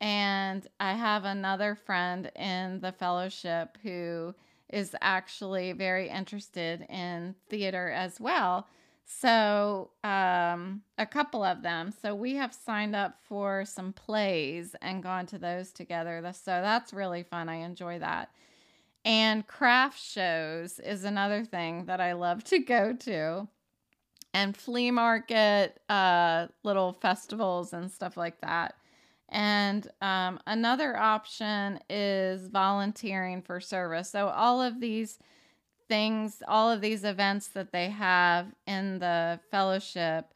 And 0.00 0.66
I 0.78 0.92
have 0.92 1.24
another 1.24 1.74
friend 1.74 2.30
in 2.36 2.80
the 2.80 2.92
fellowship 2.92 3.78
who 3.82 4.34
is 4.70 4.94
actually 5.00 5.72
very 5.72 6.08
interested 6.08 6.86
in 6.88 7.34
theater 7.48 7.90
as 7.90 8.20
well. 8.20 8.68
So, 9.10 9.90
um, 10.04 10.82
a 10.98 11.06
couple 11.06 11.42
of 11.42 11.62
them. 11.62 11.92
So, 12.02 12.14
we 12.14 12.34
have 12.34 12.52
signed 12.52 12.94
up 12.94 13.18
for 13.22 13.64
some 13.64 13.94
plays 13.94 14.76
and 14.82 15.02
gone 15.02 15.24
to 15.26 15.38
those 15.38 15.72
together. 15.72 16.20
So, 16.34 16.60
that's 16.60 16.92
really 16.92 17.22
fun. 17.22 17.48
I 17.48 17.56
enjoy 17.56 18.00
that. 18.00 18.30
And 19.06 19.46
craft 19.46 19.98
shows 19.98 20.78
is 20.78 21.04
another 21.04 21.42
thing 21.42 21.86
that 21.86 22.02
I 22.02 22.12
love 22.12 22.44
to 22.44 22.58
go 22.58 22.92
to. 22.92 23.48
And 24.34 24.54
flea 24.54 24.90
market, 24.90 25.80
uh, 25.88 26.48
little 26.62 26.92
festivals 26.92 27.72
and 27.72 27.90
stuff 27.90 28.18
like 28.18 28.42
that. 28.42 28.74
And 29.30 29.88
um, 30.02 30.38
another 30.46 30.94
option 30.98 31.80
is 31.88 32.48
volunteering 32.48 33.40
for 33.40 33.58
service. 33.58 34.10
So, 34.10 34.28
all 34.28 34.60
of 34.60 34.80
these 34.80 35.18
things, 35.88 36.42
all 36.46 36.70
of 36.70 36.80
these 36.80 37.04
events 37.04 37.48
that 37.48 37.72
they 37.72 37.90
have 37.90 38.46
in 38.66 38.98
the 38.98 39.40
fellowship, 39.50 40.26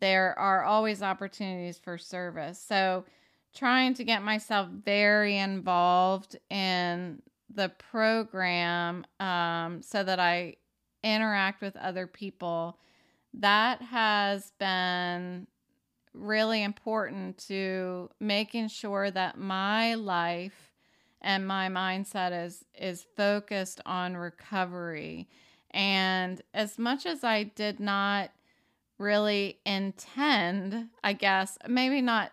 there 0.00 0.36
are 0.38 0.64
always 0.64 1.02
opportunities 1.02 1.78
for 1.78 1.98
service. 1.98 2.58
So, 2.58 3.04
trying 3.54 3.94
to 3.94 4.04
get 4.04 4.22
myself 4.22 4.68
very 4.68 5.38
involved 5.38 6.36
in 6.50 7.22
the 7.54 7.70
program 7.70 9.06
um, 9.18 9.80
so 9.80 10.04
that 10.04 10.20
I 10.20 10.56
interact 11.02 11.62
with 11.62 11.76
other 11.76 12.06
people, 12.06 12.78
that 13.34 13.80
has 13.80 14.52
been 14.58 15.46
really 16.12 16.62
important 16.62 17.38
to 17.48 18.10
making 18.20 18.68
sure 18.68 19.10
that 19.10 19.38
my 19.38 19.94
life 19.94 20.72
and 21.26 21.46
my 21.46 21.68
mindset 21.68 22.46
is 22.46 22.64
is 22.78 23.04
focused 23.16 23.80
on 23.84 24.16
recovery. 24.16 25.28
And 25.72 26.40
as 26.54 26.78
much 26.78 27.04
as 27.04 27.22
i 27.24 27.42
did 27.42 27.80
not 27.80 28.30
really 28.98 29.58
intend 29.66 30.88
i 31.04 31.12
guess 31.12 31.58
maybe 31.68 32.00
not 32.00 32.32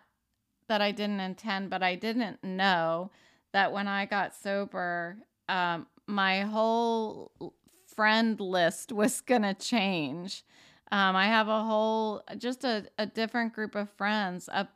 that 0.68 0.80
i 0.80 0.90
didn't 0.92 1.20
intend 1.20 1.68
but 1.68 1.82
i 1.82 1.94
didn't 1.94 2.42
know 2.42 3.10
that 3.52 3.70
when 3.70 3.86
i 3.86 4.06
got 4.06 4.34
sober 4.34 5.18
um, 5.50 5.86
my 6.06 6.40
whole 6.40 7.32
friend 7.86 8.40
list 8.40 8.92
was 9.00 9.20
gonna 9.20 9.52
change. 9.52 10.42
Um, 10.90 11.16
i 11.16 11.26
have 11.26 11.48
a 11.48 11.64
whole 11.64 12.22
just 12.38 12.64
a, 12.64 12.86
a 12.98 13.04
different 13.04 13.52
group 13.52 13.74
of 13.74 13.90
friends 13.90 14.48
a 14.48 14.68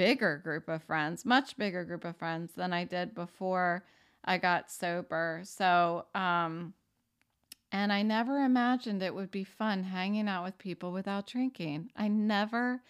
bigger 0.00 0.38
group 0.38 0.66
of 0.66 0.82
friends, 0.82 1.26
much 1.26 1.58
bigger 1.58 1.84
group 1.84 2.06
of 2.06 2.16
friends 2.16 2.54
than 2.56 2.72
I 2.72 2.84
did 2.84 3.14
before 3.14 3.84
I 4.24 4.38
got 4.38 4.70
sober. 4.70 5.42
So, 5.44 6.06
um, 6.14 6.72
and 7.70 7.92
I 7.92 8.00
never 8.00 8.42
imagined 8.42 9.02
it 9.02 9.14
would 9.14 9.30
be 9.30 9.44
fun 9.44 9.84
hanging 9.84 10.26
out 10.26 10.44
with 10.44 10.56
people 10.56 10.90
without 10.90 11.26
drinking. 11.26 11.90
I 11.94 12.08
never 12.08 12.80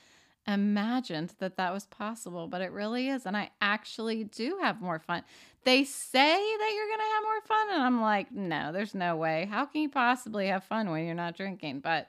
imagined 0.47 1.35
that 1.41 1.57
that 1.57 1.73
was 1.73 1.85
possible, 1.87 2.47
but 2.47 2.63
it 2.63 2.71
really 2.71 3.09
is. 3.09 3.27
And 3.27 3.37
I 3.37 3.51
actually 3.61 4.23
do 4.23 4.59
have 4.63 4.81
more 4.81 5.01
fun. 5.01 5.25
They 5.65 5.83
say 5.83 6.37
that 6.37 6.73
you're 6.77 6.87
going 6.87 7.01
to 7.01 7.15
have 7.15 7.25
more 7.25 7.41
fun. 7.41 7.75
And 7.75 7.83
I'm 7.83 8.01
like, 8.01 8.31
no, 8.31 8.71
there's 8.71 8.95
no 8.95 9.17
way. 9.17 9.49
How 9.51 9.67
can 9.67 9.83
you 9.83 9.89
possibly 9.89 10.47
have 10.47 10.63
fun 10.63 10.91
when 10.91 11.07
you're 11.07 11.17
not 11.17 11.37
drinking? 11.37 11.81
But 11.81 12.09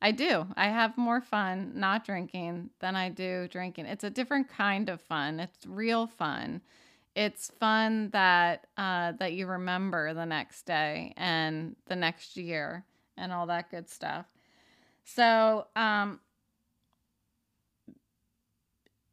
I 0.00 0.12
do. 0.12 0.46
I 0.56 0.68
have 0.68 0.96
more 0.96 1.20
fun 1.20 1.72
not 1.74 2.04
drinking 2.04 2.70
than 2.78 2.94
I 2.94 3.08
do 3.08 3.48
drinking. 3.48 3.86
It's 3.86 4.04
a 4.04 4.10
different 4.10 4.48
kind 4.48 4.88
of 4.88 5.00
fun. 5.00 5.40
It's 5.40 5.66
real 5.66 6.06
fun. 6.06 6.60
It's 7.16 7.50
fun 7.58 8.10
that 8.10 8.68
uh, 8.76 9.12
that 9.18 9.32
you 9.32 9.46
remember 9.46 10.14
the 10.14 10.26
next 10.26 10.66
day 10.66 11.14
and 11.16 11.74
the 11.86 11.96
next 11.96 12.36
year 12.36 12.84
and 13.16 13.32
all 13.32 13.46
that 13.46 13.70
good 13.70 13.90
stuff. 13.90 14.26
So, 15.04 15.66
um, 15.74 16.20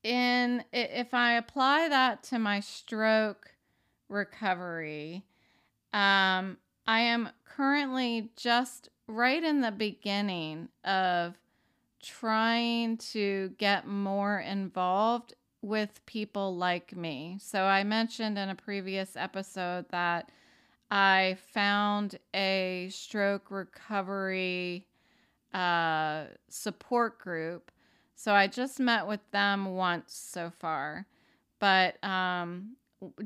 in 0.03 0.63
if 0.71 1.15
I 1.15 1.33
apply 1.33 1.89
that 1.89 2.21
to 2.25 2.37
my 2.37 2.59
stroke 2.59 3.55
recovery, 4.07 5.25
um, 5.93 6.57
I 6.85 6.99
am 6.99 7.29
currently 7.43 8.29
just 8.35 8.89
right 9.07 9.43
in 9.43 9.61
the 9.61 9.71
beginning 9.71 10.69
of 10.83 11.35
trying 12.01 12.97
to 12.97 13.53
get 13.57 13.87
more 13.87 14.39
involved 14.39 15.33
with 15.61 16.05
people 16.05 16.55
like 16.55 16.95
me. 16.95 17.39
So 17.41 17.63
I 17.63 17.83
mentioned 17.83 18.37
in 18.37 18.49
a 18.49 18.55
previous 18.55 19.15
episode 19.15 19.85
that 19.89 20.31
I 20.91 21.37
found 21.53 22.19
a 22.35 22.89
stroke 22.91 23.49
recovery 23.49 24.85
uh, 25.53 26.25
support 26.49 27.17
group. 27.17 27.71
So 28.15 28.33
I 28.33 28.47
just 28.47 28.79
met 28.79 29.07
with 29.07 29.21
them 29.31 29.75
once 29.75 30.13
so 30.13 30.51
far. 30.59 31.07
But 31.59 32.03
um, 32.03 32.75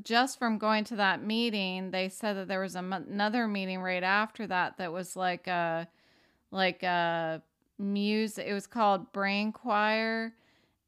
just 0.04 0.40
from 0.40 0.58
going 0.58 0.84
to 0.86 0.96
that 0.98 1.24
meeting, 1.24 1.92
they 1.92 2.10
said 2.10 2.34
that 2.34 2.48
there 2.48 2.62
was 2.62 2.76
another 2.76 3.48
meeting 3.48 3.82
right 3.82 4.04
after 4.04 4.48
that 4.48 4.78
that 4.78 4.92
was 4.92 5.16
like 5.16 5.48
a 5.48 5.88
like 6.52 6.84
a 6.84 7.42
music. 7.78 8.46
It 8.48 8.54
was 8.54 8.68
called 8.68 9.12
Brain 9.12 9.52
Choir, 9.52 10.34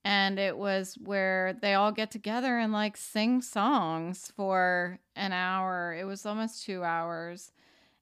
and 0.04 0.40
it 0.40 0.58
was 0.58 0.96
where 1.04 1.54
they 1.62 1.74
all 1.74 1.92
get 1.92 2.12
together 2.12 2.58
and 2.58 2.74
like 2.74 2.98
sing 2.98 3.42
songs 3.42 4.32
for 4.36 5.00
an 5.16 5.32
hour. 5.32 5.96
It 5.98 6.06
was 6.06 6.26
almost 6.26 6.66
two 6.66 6.84
hours, 6.84 7.52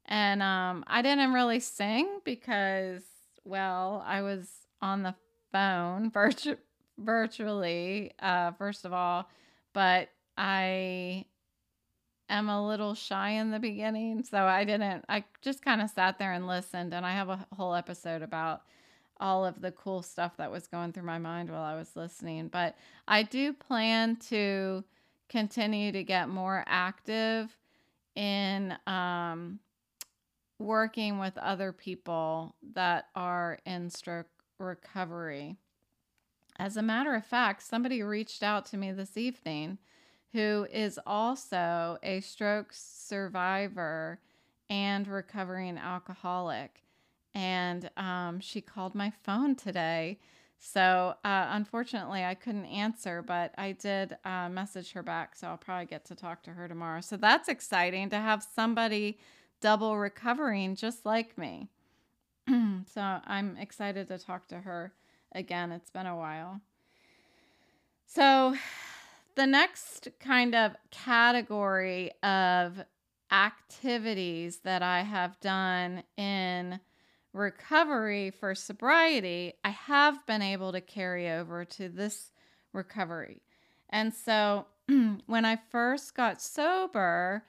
and 0.06 0.42
um, 0.42 0.84
I 0.88 1.02
didn't 1.02 1.34
really 1.34 1.60
sing 1.60 2.20
because, 2.24 3.04
well, 3.44 4.04
I 4.06 4.22
was 4.22 4.50
on 4.82 5.04
the 5.04 5.16
phone 5.52 6.12
virtu- 6.12 6.58
virtually, 6.98 8.12
uh, 8.20 8.52
first 8.52 8.86
of 8.86 8.94
all, 8.94 9.30
but 9.74 10.10
I 10.40 11.26
am 12.30 12.48
a 12.48 12.66
little 12.66 12.96
shy 12.96 13.32
in 13.32 13.52
the 13.52 13.60
beginning, 13.60 14.24
so 14.24 14.38
I 14.46 14.64
didn't. 14.64 15.04
I 15.10 15.26
just 15.42 15.62
kind 15.62 15.82
of 15.82 15.90
sat 15.90 16.18
there 16.18 16.32
and 16.32 16.48
listened, 16.48 16.94
and 16.94 17.06
I 17.06 17.12
have 17.12 17.28
a 17.28 17.46
whole 17.54 17.76
episode 17.76 18.22
about 18.22 18.62
all 19.20 19.46
of 19.46 19.60
the 19.60 19.72
cool 19.74 20.02
stuff 20.02 20.38
that 20.38 20.50
was 20.50 20.66
going 20.66 20.94
through 20.94 21.04
my 21.04 21.18
mind 21.18 21.50
while 21.50 21.62
I 21.62 21.76
was 21.76 21.94
listening. 21.98 22.48
But 22.48 22.78
I 23.06 23.24
do 23.24 23.52
plan 23.52 24.16
to 24.30 24.86
continue 25.28 25.92
to 25.92 26.04
get 26.06 26.30
more 26.30 26.64
active 26.66 27.56
in 28.16 28.78
um, 28.88 29.60
working 30.58 31.20
with 31.20 31.38
other 31.38 31.74
people 31.74 32.56
that 32.76 33.08
are 33.14 33.60
in 33.66 33.90
stroke 33.90 34.30
recovery. 34.58 35.58
As 36.58 36.78
a 36.78 36.82
matter 36.82 37.14
of 37.14 37.26
fact, 37.26 37.62
somebody 37.64 38.02
reached 38.02 38.42
out 38.42 38.66
to 38.68 38.78
me 38.78 38.94
this 38.94 39.18
evening 39.18 39.80
who 40.34 40.68
is 40.72 41.00
also 41.06 41.98
a 42.04 42.22
stroke 42.22 42.70
survivor 42.72 44.20
and 44.70 45.08
recovering 45.08 45.78
alcoholic 45.78 46.84
and 47.36 47.90
um, 47.98 48.40
she 48.40 48.62
called 48.62 48.96
my 48.96 49.12
phone 49.24 49.56
today. 49.56 50.20
So 50.60 51.16
uh, 51.24 51.48
unfortunately, 51.52 52.24
I 52.24 52.34
couldn't 52.36 52.66
answer, 52.66 53.22
but 53.22 53.54
I 53.58 53.74
did 53.74 54.18
uh, 54.26 54.50
message 54.50 54.92
her 54.92 55.04
back. 55.04 55.36
So 55.36 55.48
I'll 55.48 55.58
probably 55.58 55.86
get 55.86 56.06
to 56.06 56.16
talk 56.16 56.44
to 56.44 56.52
her 56.52 56.68
tomorrow. 56.68 57.02
So 57.02 57.16
that's 57.16 57.48
exciting 57.48 58.10
to 58.10 58.18
have 58.18 58.46
somebody 58.56 59.20
double 59.62 59.98
recovering 59.98 60.76
just 60.76 61.06
like 61.06 61.38
me. 61.38 61.70
so 62.50 63.02
I'm 63.02 63.56
excited 63.58 64.08
to 64.10 64.18
talk 64.18 64.48
to 64.50 64.60
her 64.60 64.94
again. 65.34 65.72
It's 65.72 65.90
been 65.90 66.08
a 66.08 66.18
while. 66.18 66.60
So 68.06 68.56
the 69.40 69.48
next 69.48 70.10
kind 70.20 70.54
of 70.54 70.76
category 70.92 72.12
of 72.24 72.84
activities 73.32 74.58
that 74.66 74.84
I 74.84 75.00
have 75.04 75.40
done 75.40 76.04
in 76.18 76.82
recovery 77.32 78.32
for 78.32 78.54
sobriety, 78.54 79.54
I 79.64 79.70
have 79.70 80.26
been 80.26 80.42
able 80.42 80.74
to 80.74 80.82
carry 80.82 81.30
over 81.30 81.64
to 81.64 81.88
this 81.88 82.34
recovery. 82.74 83.42
And 83.90 84.14
so 84.14 84.66
when 85.26 85.46
I 85.46 85.58
first 85.72 86.16
got 86.16 86.42
sober, 86.42 87.46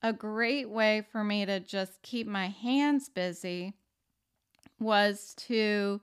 a 0.00 0.12
great 0.12 0.70
way 0.70 1.04
for 1.10 1.24
me 1.24 1.44
to 1.44 1.58
just 1.58 2.02
keep 2.02 2.28
my 2.28 2.50
hands 2.50 3.08
busy 3.08 3.74
was 4.78 5.34
to 5.48 6.02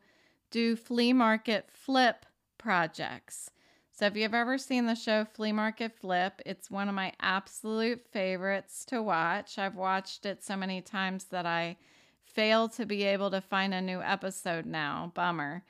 do 0.51 0.75
flea 0.75 1.13
market 1.13 1.69
flip 1.71 2.25
projects. 2.57 3.51
So, 3.99 4.05
if 4.05 4.15
you've 4.15 4.33
ever 4.33 4.57
seen 4.57 4.85
the 4.85 4.95
show 4.95 5.25
Flea 5.25 5.51
Market 5.51 5.91
Flip, 5.99 6.41
it's 6.45 6.71
one 6.71 6.87
of 6.87 6.95
my 6.95 7.11
absolute 7.19 8.01
favorites 8.13 8.85
to 8.85 9.01
watch. 9.01 9.59
I've 9.59 9.75
watched 9.75 10.25
it 10.25 10.41
so 10.41 10.55
many 10.55 10.79
times 10.79 11.25
that 11.31 11.45
I 11.45 11.75
fail 12.23 12.69
to 12.69 12.85
be 12.85 13.03
able 13.03 13.29
to 13.31 13.41
find 13.41 13.73
a 13.73 13.81
new 13.81 14.01
episode 14.01 14.65
now. 14.65 15.11
Bummer. 15.15 15.65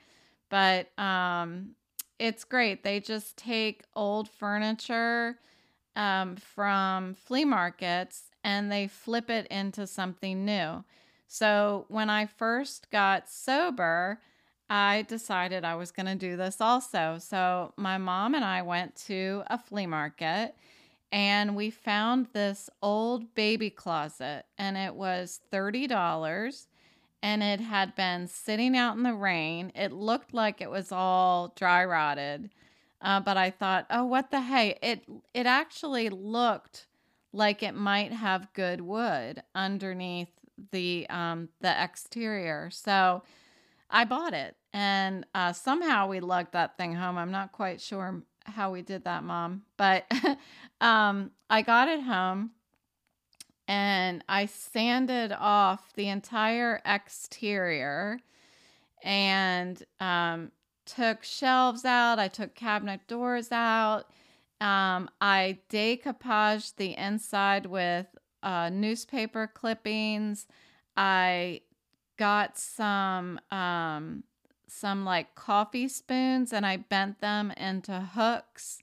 But 0.48 0.96
um, 0.96 1.70
it's 2.20 2.44
great. 2.44 2.84
They 2.84 3.00
just 3.00 3.36
take 3.36 3.82
old 3.96 4.28
furniture 4.30 5.40
um, 5.96 6.36
from 6.36 7.14
flea 7.14 7.44
markets 7.44 8.30
and 8.44 8.70
they 8.70 8.86
flip 8.86 9.28
it 9.28 9.48
into 9.48 9.88
something 9.88 10.44
new. 10.44 10.84
So 11.26 11.84
when 11.88 12.08
I 12.08 12.26
first 12.26 12.92
got 12.92 13.28
sober, 13.28 14.20
I 14.70 15.04
decided 15.08 15.64
I 15.64 15.74
was 15.74 15.90
going 15.90 16.06
to 16.06 16.14
do 16.14 16.36
this 16.36 16.60
also. 16.60 17.18
So 17.18 17.74
my 17.76 17.98
mom 17.98 18.36
and 18.36 18.44
I 18.44 18.62
went 18.62 18.94
to 19.06 19.42
a 19.48 19.58
flea 19.58 19.86
market 19.86 20.54
and 21.10 21.56
we 21.56 21.70
found 21.70 22.28
this 22.32 22.70
old 22.80 23.34
baby 23.34 23.68
closet 23.68 24.44
and 24.56 24.76
it 24.76 24.94
was 24.94 25.40
$30 25.52 26.66
and 27.20 27.42
it 27.42 27.60
had 27.60 27.96
been 27.96 28.28
sitting 28.28 28.76
out 28.76 28.96
in 28.96 29.02
the 29.02 29.12
rain. 29.12 29.72
It 29.74 29.92
looked 29.92 30.32
like 30.32 30.60
it 30.60 30.70
was 30.70 30.92
all 30.92 31.52
dry 31.56 31.84
rotted. 31.84 32.50
Uh, 33.02 33.18
but 33.18 33.36
I 33.36 33.50
thought, 33.50 33.86
oh, 33.90 34.04
what 34.04 34.30
the 34.30 34.42
hey? 34.42 34.78
It 34.82 35.04
it 35.32 35.46
actually 35.46 36.10
looked 36.10 36.86
like 37.32 37.62
it 37.62 37.74
might 37.74 38.12
have 38.12 38.52
good 38.52 38.82
wood 38.82 39.42
underneath 39.54 40.28
the 40.70 41.06
um, 41.08 41.48
the 41.60 41.82
exterior. 41.82 42.68
So 42.70 43.22
I 43.88 44.04
bought 44.04 44.34
it, 44.34 44.54
and 44.72 45.26
uh, 45.34 45.52
somehow 45.52 46.08
we 46.08 46.20
lugged 46.20 46.52
that 46.52 46.76
thing 46.76 46.94
home. 46.94 47.18
I'm 47.18 47.30
not 47.30 47.52
quite 47.52 47.80
sure 47.80 48.22
how 48.44 48.72
we 48.72 48.82
did 48.82 49.04
that, 49.04 49.24
Mom. 49.24 49.62
But 49.76 50.10
um, 50.80 51.30
I 51.48 51.62
got 51.62 51.88
it 51.88 52.02
home 52.02 52.52
and 53.66 54.24
I 54.28 54.46
sanded 54.46 55.32
off 55.32 55.92
the 55.94 56.08
entire 56.08 56.80
exterior 56.84 58.18
and 59.02 59.82
um, 60.00 60.50
took 60.86 61.22
shelves 61.22 61.84
out. 61.84 62.18
I 62.18 62.28
took 62.28 62.54
cabinet 62.54 63.06
doors 63.06 63.52
out. 63.52 64.06
Um, 64.60 65.08
I 65.20 65.58
decoupaged 65.70 66.76
the 66.76 66.96
inside 66.96 67.66
with 67.66 68.06
uh, 68.42 68.70
newspaper 68.70 69.50
clippings. 69.52 70.46
I 70.96 71.60
got 72.18 72.58
some 72.58 73.40
um, 73.50 74.24
some 74.70 75.04
like 75.04 75.34
coffee 75.34 75.88
spoons 75.88 76.52
and 76.52 76.64
I 76.64 76.76
bent 76.78 77.20
them 77.20 77.50
into 77.52 78.00
hooks 78.14 78.80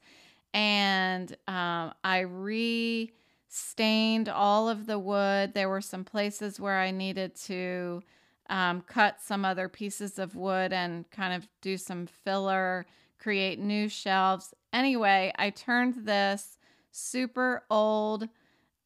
and 0.53 1.35
um, 1.47 1.93
I 2.03 2.19
re 2.19 3.11
stained 3.47 4.29
all 4.29 4.69
of 4.69 4.85
the 4.85 4.99
wood. 4.99 5.53
There 5.53 5.69
were 5.69 5.81
some 5.81 6.03
places 6.03 6.59
where 6.59 6.79
I 6.79 6.91
needed 6.91 7.35
to 7.45 8.01
um, 8.49 8.81
cut 8.81 9.21
some 9.21 9.45
other 9.45 9.69
pieces 9.69 10.19
of 10.19 10.35
wood 10.35 10.73
and 10.73 11.09
kind 11.11 11.33
of 11.33 11.47
do 11.61 11.77
some 11.77 12.05
filler, 12.05 12.85
create 13.19 13.59
new 13.59 13.89
shelves. 13.89 14.53
Anyway, 14.71 15.31
I 15.37 15.49
turned 15.49 16.05
this 16.05 16.57
super 16.91 17.63
old, 17.69 18.29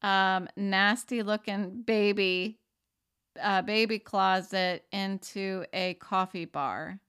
um, 0.02 0.48
nasty 0.56 1.22
looking 1.22 1.82
baby 1.82 2.61
uh, 3.42 3.62
baby 3.62 4.00
closet 4.00 4.86
into 4.92 5.66
a 5.74 5.96
coffee 5.96 6.46
bar. 6.46 7.00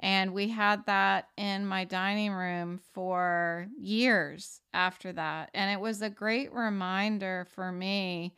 And 0.00 0.32
we 0.32 0.48
had 0.48 0.86
that 0.86 1.28
in 1.36 1.66
my 1.66 1.84
dining 1.84 2.32
room 2.32 2.80
for 2.92 3.66
years 3.76 4.60
after 4.72 5.12
that. 5.12 5.50
And 5.54 5.70
it 5.72 5.80
was 5.80 6.02
a 6.02 6.10
great 6.10 6.52
reminder 6.52 7.48
for 7.54 7.72
me 7.72 8.34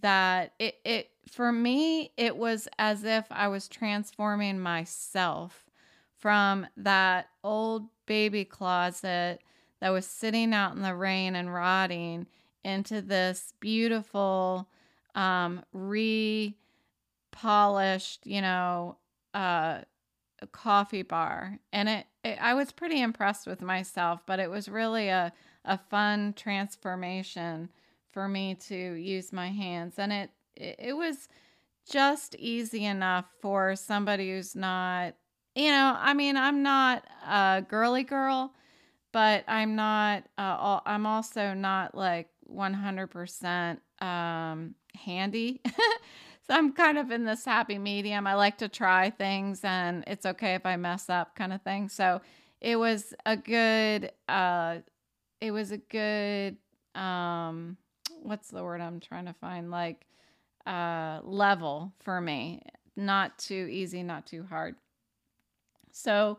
that 0.00 0.52
it, 0.58 0.76
it 0.84 1.10
for 1.30 1.52
me, 1.52 2.12
it 2.16 2.36
was 2.36 2.68
as 2.78 3.04
if 3.04 3.26
I 3.30 3.48
was 3.48 3.68
transforming 3.68 4.58
myself 4.58 5.64
from 6.16 6.66
that 6.78 7.28
old 7.44 7.88
baby 8.06 8.44
closet 8.44 9.40
that 9.80 9.90
was 9.90 10.06
sitting 10.06 10.54
out 10.54 10.74
in 10.74 10.82
the 10.82 10.94
rain 10.94 11.36
and 11.36 11.52
rotting 11.52 12.26
into 12.64 13.02
this 13.02 13.52
beautiful 13.60 14.68
um, 15.14 15.62
re 15.72 16.56
polished, 17.36 18.26
you 18.26 18.40
know, 18.40 18.96
uh, 19.34 19.80
coffee 20.52 21.02
bar. 21.02 21.58
And 21.72 21.88
it, 21.88 22.06
it, 22.24 22.38
I 22.40 22.54
was 22.54 22.72
pretty 22.72 23.00
impressed 23.00 23.46
with 23.46 23.60
myself, 23.60 24.22
but 24.26 24.40
it 24.40 24.50
was 24.50 24.68
really 24.68 25.08
a, 25.08 25.32
a 25.64 25.78
fun 25.90 26.32
transformation 26.32 27.68
for 28.12 28.26
me 28.26 28.54
to 28.54 28.94
use 28.94 29.32
my 29.32 29.48
hands. 29.48 29.94
And 29.98 30.12
it, 30.12 30.30
it, 30.56 30.96
was 30.96 31.28
just 31.90 32.34
easy 32.36 32.86
enough 32.86 33.26
for 33.42 33.76
somebody 33.76 34.30
who's 34.30 34.56
not, 34.56 35.14
you 35.54 35.70
know, 35.70 35.94
I 35.98 36.14
mean, 36.14 36.38
I'm 36.38 36.62
not 36.62 37.04
a 37.28 37.62
girly 37.68 38.04
girl, 38.04 38.54
but 39.12 39.44
I'm 39.46 39.76
not, 39.76 40.24
uh, 40.38 40.80
I'm 40.86 41.04
also 41.04 41.52
not 41.52 41.94
like 41.94 42.30
100% 42.50 43.78
um, 44.00 44.74
handy. 44.94 45.60
so 46.48 46.56
I'm 46.56 46.72
kind 46.72 46.98
of 46.98 47.10
in 47.10 47.24
this 47.24 47.44
happy 47.44 47.78
medium. 47.78 48.26
I 48.26 48.34
like 48.34 48.58
to 48.58 48.68
try 48.68 49.10
things 49.10 49.60
and 49.64 50.04
it's 50.06 50.24
okay 50.26 50.54
if 50.54 50.64
I 50.64 50.76
mess 50.76 51.10
up 51.10 51.34
kind 51.34 51.52
of 51.52 51.62
thing. 51.62 51.88
So 51.88 52.20
it 52.60 52.76
was 52.76 53.14
a 53.24 53.36
good, 53.36 54.12
uh, 54.28 54.78
it 55.40 55.50
was 55.50 55.72
a 55.72 55.78
good, 55.78 56.56
um, 56.94 57.76
what's 58.22 58.48
the 58.50 58.62
word 58.62 58.80
I'm 58.80 59.00
trying 59.00 59.26
to 59.26 59.34
find? 59.34 59.70
Like, 59.70 60.06
uh, 60.66 61.20
level 61.22 61.92
for 62.00 62.20
me. 62.20 62.62
Not 62.96 63.38
too 63.38 63.68
easy, 63.70 64.02
not 64.02 64.26
too 64.26 64.44
hard. 64.48 64.76
So 65.92 66.38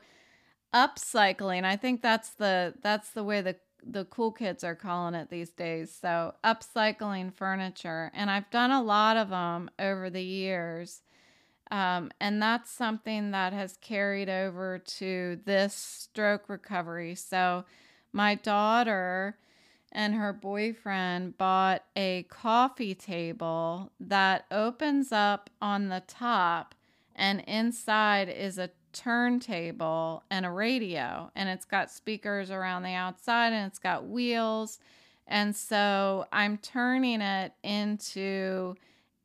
upcycling, 0.74 1.64
I 1.66 1.76
think 1.76 2.02
that's 2.02 2.32
the 2.32 2.74
that's 2.82 3.12
the 3.12 3.24
way 3.24 3.42
the 3.42 3.56
the 3.84 4.06
cool 4.06 4.32
kids 4.32 4.64
are 4.64 4.76
calling 4.76 5.16
it 5.16 5.30
these 5.30 5.52
days. 5.52 5.96
So 6.00 6.36
upcycling 6.44 7.34
furniture, 7.34 8.12
and 8.14 8.30
I've 8.30 8.50
done 8.50 8.72
a 8.72 8.84
lot 8.84 9.18
of 9.18 9.30
them 9.30 9.70
over 9.80 10.10
the 10.10 10.24
years. 10.24 11.02
Um, 11.70 12.12
and 12.22 12.42
that's 12.42 12.72
something 12.72 13.32
that 13.32 13.54
has 13.54 13.78
carried 13.82 14.30
over 14.30 14.80
to 14.80 15.40
this 15.46 15.74
stroke 15.74 16.48
recovery. 16.48 17.16
So, 17.16 17.66
my 18.14 18.36
daughter 18.36 19.38
and 19.92 20.14
her 20.16 20.32
boyfriend 20.32 21.38
bought 21.38 21.84
a 21.96 22.24
coffee 22.30 22.96
table 22.96 23.92
that 24.00 24.46
opens 24.50 25.12
up 25.12 25.50
on 25.62 25.90
the 25.90 26.04
top, 26.08 26.74
and 27.16 27.42
inside 27.42 28.30
is 28.30 28.58
a 28.58 28.70
turntable 28.98 30.24
and 30.32 30.46
a 30.46 30.50
radio, 30.50 31.32
and 31.36 31.48
it's 31.50 31.66
got 31.66 31.92
speakers 31.92 32.50
around 32.50 32.84
the 32.84 32.94
outside, 32.94 33.54
and 33.54 33.68
it's 33.68 33.80
got 33.80 34.08
wheels. 34.08 34.80
And 35.28 35.56
so 35.56 36.26
I'm 36.32 36.58
turning 36.58 37.22
it 37.22 37.54
into 37.64 38.76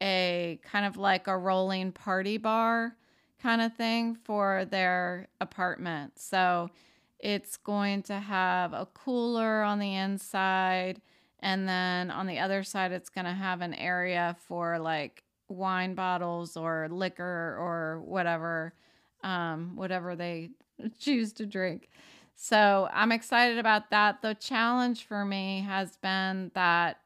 a 0.03 0.61
kind 0.63 0.85
of 0.85 0.97
like 0.97 1.27
a 1.27 1.39
rolling 1.39 1.93
party 1.93 2.37
bar 2.37 2.97
kind 3.41 3.63
of 3.63 3.75
thing 3.75 4.15
for 4.15 4.65
their 4.65 5.29
apartment. 5.41 6.19
So 6.19 6.71
it's 7.19 7.57
going 7.57 8.03
to 8.05 8.19
have 8.19 8.73
a 8.73 8.87
cooler 8.87 9.63
on 9.63 9.79
the 9.79 9.95
inside. 9.95 11.01
And 11.39 11.69
then 11.69 12.11
on 12.11 12.27
the 12.27 12.41
other 12.41 12.63
side, 12.63 12.93
it's 12.93 13.09
going 13.09 13.25
to 13.25 13.33
have 13.33 13.61
an 13.61 13.75
area 13.75 14.37
for 14.47 14.79
like 14.79 15.23
wine 15.49 15.95
bottles 15.95 16.57
or 16.57 16.89
liquor 16.91 17.57
or 17.59 18.03
whatever, 18.05 18.75
um, 19.23 19.77
whatever 19.77 20.17
they 20.17 20.51
choose 20.99 21.33
to 21.35 21.47
drink. 21.47 21.89
So 22.35 22.89
I'm 22.93 23.13
excited 23.13 23.59
about 23.59 23.91
that. 23.91 24.23
The 24.23 24.35
challenge 24.35 25.05
for 25.05 25.25
me 25.25 25.65
has 25.67 25.97
been 25.97 26.51
that 26.55 26.99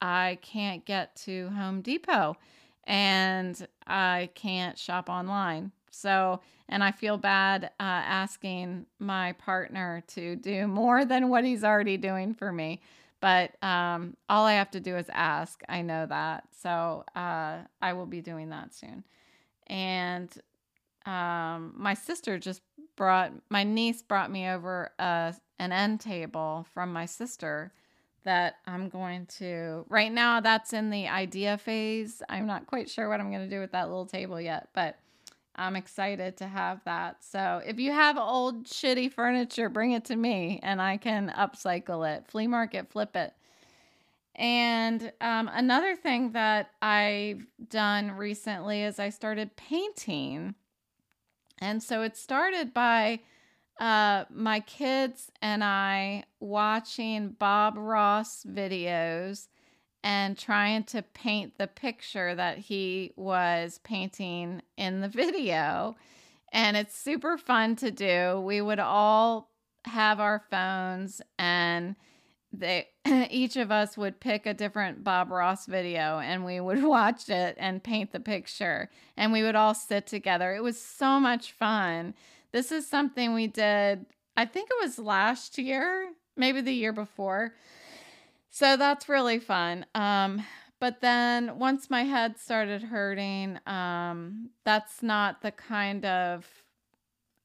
I 0.00 0.38
can't 0.42 0.84
get 0.84 1.16
to 1.24 1.48
Home 1.50 1.80
Depot 1.80 2.36
and 2.84 3.66
I 3.86 4.28
can't 4.34 4.78
shop 4.78 5.08
online. 5.08 5.72
So, 5.90 6.40
and 6.68 6.82
I 6.82 6.90
feel 6.90 7.16
bad 7.16 7.64
uh, 7.64 7.68
asking 7.78 8.86
my 8.98 9.32
partner 9.32 10.02
to 10.08 10.36
do 10.36 10.66
more 10.66 11.04
than 11.04 11.28
what 11.28 11.44
he's 11.44 11.64
already 11.64 11.96
doing 11.96 12.34
for 12.34 12.52
me. 12.52 12.80
But 13.20 13.56
um, 13.62 14.16
all 14.28 14.44
I 14.44 14.54
have 14.54 14.70
to 14.72 14.80
do 14.80 14.96
is 14.96 15.06
ask. 15.10 15.62
I 15.68 15.80
know 15.82 16.04
that. 16.04 16.44
So 16.60 17.04
uh, 17.16 17.60
I 17.80 17.92
will 17.94 18.06
be 18.06 18.20
doing 18.20 18.50
that 18.50 18.74
soon. 18.74 19.04
And 19.68 20.30
um, 21.06 21.74
my 21.76 21.94
sister 21.94 22.38
just 22.38 22.62
brought, 22.96 23.32
my 23.50 23.64
niece 23.64 24.02
brought 24.02 24.30
me 24.30 24.48
over 24.48 24.90
a, 24.98 25.34
an 25.58 25.72
end 25.72 26.00
table 26.00 26.66
from 26.72 26.92
my 26.92 27.06
sister 27.06 27.72
that 28.24 28.56
I'm 28.66 28.88
going 28.88 29.26
to, 29.38 29.84
right 29.88 30.10
now, 30.10 30.40
that's 30.40 30.72
in 30.72 30.90
the 30.90 31.08
idea 31.08 31.58
phase. 31.58 32.22
I'm 32.28 32.46
not 32.46 32.66
quite 32.66 32.88
sure 32.88 33.08
what 33.08 33.20
I'm 33.20 33.30
going 33.30 33.48
to 33.48 33.54
do 33.54 33.60
with 33.60 33.72
that 33.72 33.88
little 33.88 34.06
table 34.06 34.40
yet, 34.40 34.68
but 34.74 34.98
I'm 35.56 35.76
excited 35.76 36.36
to 36.38 36.46
have 36.46 36.80
that. 36.84 37.22
So 37.22 37.60
if 37.64 37.78
you 37.78 37.92
have 37.92 38.18
old 38.18 38.64
shitty 38.64 39.12
furniture, 39.12 39.68
bring 39.68 39.92
it 39.92 40.04
to 40.06 40.16
me 40.16 40.58
and 40.62 40.82
I 40.82 40.96
can 40.96 41.32
upcycle 41.36 42.16
it. 42.16 42.24
Flea 42.26 42.46
market, 42.46 42.90
flip 42.90 43.14
it. 43.14 43.32
And 44.34 45.12
um, 45.20 45.48
another 45.52 45.94
thing 45.94 46.32
that 46.32 46.70
I've 46.82 47.46
done 47.68 48.10
recently 48.12 48.82
is 48.82 48.98
I 48.98 49.10
started 49.10 49.54
painting. 49.54 50.56
And 51.64 51.82
so 51.82 52.02
it 52.02 52.14
started 52.14 52.74
by 52.74 53.20
uh, 53.80 54.24
my 54.28 54.60
kids 54.60 55.32
and 55.40 55.64
I 55.64 56.24
watching 56.38 57.30
Bob 57.30 57.78
Ross 57.78 58.44
videos 58.44 59.48
and 60.02 60.36
trying 60.36 60.84
to 60.84 61.00
paint 61.00 61.56
the 61.56 61.66
picture 61.66 62.34
that 62.34 62.58
he 62.58 63.12
was 63.16 63.80
painting 63.82 64.60
in 64.76 65.00
the 65.00 65.08
video. 65.08 65.96
And 66.52 66.76
it's 66.76 66.94
super 66.94 67.38
fun 67.38 67.76
to 67.76 67.90
do. 67.90 68.40
We 68.40 68.60
would 68.60 68.78
all 68.78 69.50
have 69.86 70.20
our 70.20 70.44
phones 70.50 71.22
and 71.38 71.96
they 72.60 72.88
each 73.30 73.56
of 73.56 73.70
us 73.70 73.96
would 73.96 74.20
pick 74.20 74.46
a 74.46 74.54
different 74.54 75.04
Bob 75.04 75.30
Ross 75.30 75.66
video 75.66 76.18
and 76.18 76.44
we 76.44 76.60
would 76.60 76.82
watch 76.84 77.28
it 77.28 77.56
and 77.58 77.82
paint 77.82 78.12
the 78.12 78.20
picture 78.20 78.90
and 79.16 79.32
we 79.32 79.42
would 79.42 79.54
all 79.54 79.74
sit 79.74 80.06
together. 80.06 80.54
It 80.54 80.62
was 80.62 80.80
so 80.80 81.20
much 81.20 81.52
fun. 81.52 82.14
This 82.52 82.70
is 82.72 82.86
something 82.86 83.34
we 83.34 83.46
did, 83.46 84.06
I 84.36 84.46
think 84.46 84.68
it 84.70 84.84
was 84.84 84.98
last 84.98 85.58
year, 85.58 86.12
maybe 86.36 86.60
the 86.60 86.72
year 86.72 86.92
before. 86.92 87.54
So 88.50 88.76
that's 88.76 89.08
really 89.08 89.40
fun. 89.40 89.84
Um, 89.94 90.44
but 90.78 91.00
then 91.00 91.58
once 91.58 91.90
my 91.90 92.04
head 92.04 92.38
started 92.38 92.82
hurting, 92.82 93.58
um, 93.66 94.50
that's 94.64 95.02
not 95.02 95.42
the 95.42 95.50
kind 95.50 96.04
of, 96.04 96.46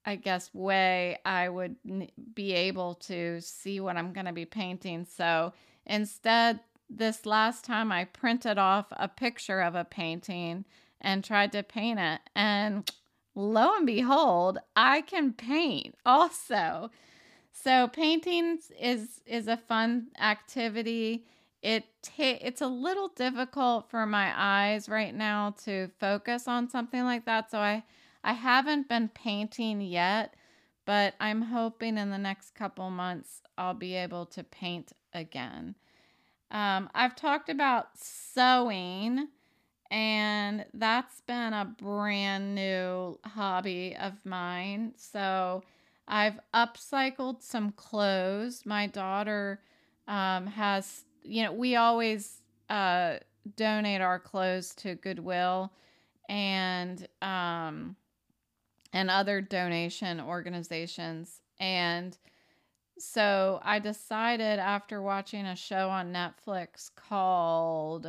I 0.09 0.15
guess, 0.15 0.49
way 0.55 1.19
I 1.23 1.49
would 1.49 1.75
be 2.33 2.53
able 2.53 2.95
to 2.95 3.39
see 3.41 3.79
what 3.79 3.95
I'm 3.95 4.11
going 4.11 4.25
to 4.25 4.33
be 4.33 4.45
painting. 4.45 5.05
So 5.05 5.53
instead, 5.85 6.61
this 6.89 7.27
last 7.27 7.63
time 7.63 7.91
I 7.91 8.05
printed 8.05 8.57
off 8.57 8.87
a 8.91 9.07
picture 9.07 9.61
of 9.61 9.75
a 9.75 9.85
painting 9.85 10.65
and 10.99 11.23
tried 11.23 11.51
to 11.51 11.61
paint 11.61 11.99
it. 11.99 12.21
And 12.35 12.91
lo 13.35 13.75
and 13.75 13.85
behold, 13.85 14.57
I 14.75 15.01
can 15.01 15.31
paint 15.31 15.93
also. 16.07 16.89
So 17.51 17.87
painting 17.87 18.57
is 18.81 19.21
is 19.27 19.47
a 19.47 19.57
fun 19.57 20.07
activity. 20.19 21.25
It 21.61 21.83
ta- 22.01 22.39
it's 22.41 22.61
a 22.61 22.67
little 22.67 23.09
difficult 23.09 23.91
for 23.91 24.07
my 24.07 24.33
eyes 24.35 24.89
right 24.89 25.13
now 25.13 25.53
to 25.65 25.89
focus 25.99 26.47
on 26.47 26.67
something 26.67 27.03
like 27.03 27.25
that. 27.25 27.51
So 27.51 27.59
I 27.59 27.83
I 28.23 28.33
haven't 28.33 28.89
been 28.89 29.09
painting 29.09 29.81
yet, 29.81 30.35
but 30.85 31.13
I'm 31.19 31.41
hoping 31.41 31.97
in 31.97 32.09
the 32.09 32.17
next 32.17 32.55
couple 32.55 32.89
months 32.89 33.41
I'll 33.57 33.73
be 33.73 33.95
able 33.95 34.25
to 34.27 34.43
paint 34.43 34.91
again. 35.13 35.75
Um, 36.51 36.89
I've 36.93 37.15
talked 37.15 37.49
about 37.49 37.89
sewing 37.95 39.27
and 39.91 40.65
that's 40.73 41.21
been 41.21 41.53
a 41.53 41.65
brand 41.65 42.53
new 42.53 43.19
hobby 43.25 43.95
of 43.99 44.13
mine. 44.25 44.93
So 44.97 45.63
I've 46.07 46.39
upcycled 46.53 47.41
some 47.41 47.71
clothes. 47.71 48.65
My 48.65 48.87
daughter 48.87 49.61
um, 50.07 50.47
has, 50.47 51.05
you 51.23 51.43
know, 51.43 51.53
we 51.53 51.75
always 51.75 52.41
uh, 52.69 53.17
donate 53.55 54.01
our 54.01 54.19
clothes 54.19 54.75
to 54.75 54.95
Goodwill 54.95 55.71
and 56.27 57.07
um, 57.21 57.95
and 58.93 59.09
other 59.09 59.41
donation 59.41 60.19
organizations. 60.19 61.41
And 61.59 62.17
so 62.97 63.59
I 63.63 63.79
decided 63.79 64.59
after 64.59 65.01
watching 65.01 65.45
a 65.45 65.55
show 65.55 65.89
on 65.89 66.13
Netflix 66.13 66.91
called 66.95 68.07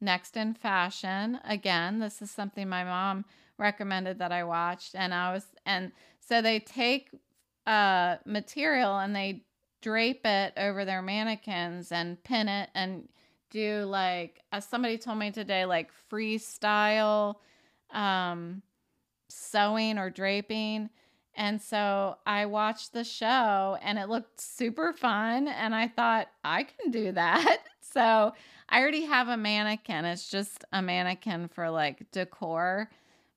Next 0.00 0.36
in 0.36 0.54
Fashion. 0.54 1.38
Again, 1.44 1.98
this 1.98 2.22
is 2.22 2.30
something 2.30 2.68
my 2.68 2.84
mom 2.84 3.24
recommended 3.58 4.18
that 4.18 4.32
I 4.32 4.42
watched 4.44 4.94
and 4.94 5.12
I 5.12 5.32
was 5.34 5.44
and 5.66 5.92
so 6.18 6.40
they 6.40 6.60
take 6.60 7.10
uh 7.66 8.16
material 8.24 8.98
and 8.98 9.14
they 9.14 9.44
drape 9.82 10.24
it 10.24 10.54
over 10.56 10.86
their 10.86 11.02
mannequins 11.02 11.92
and 11.92 12.22
pin 12.24 12.48
it 12.48 12.70
and 12.74 13.06
do 13.50 13.84
like 13.84 14.40
as 14.50 14.66
somebody 14.66 14.96
told 14.96 15.18
me 15.18 15.30
today 15.30 15.66
like 15.66 15.90
freestyle 16.10 17.34
um 17.90 18.62
sewing 19.30 19.98
or 19.98 20.10
draping 20.10 20.90
and 21.34 21.62
so 21.62 22.16
I 22.26 22.46
watched 22.46 22.92
the 22.92 23.04
show 23.04 23.78
and 23.82 23.98
it 23.98 24.08
looked 24.08 24.40
super 24.40 24.92
fun 24.92 25.48
and 25.48 25.74
I 25.74 25.88
thought 25.88 26.28
I 26.44 26.64
can 26.64 26.90
do 26.90 27.12
that 27.12 27.58
so 27.80 28.32
I 28.70 28.80
already 28.80 29.04
have 29.04 29.28
a 29.28 29.36
mannequin. 29.36 30.04
It's 30.04 30.30
just 30.30 30.64
a 30.72 30.80
mannequin 30.80 31.48
for 31.48 31.70
like 31.70 32.10
decor. 32.12 32.90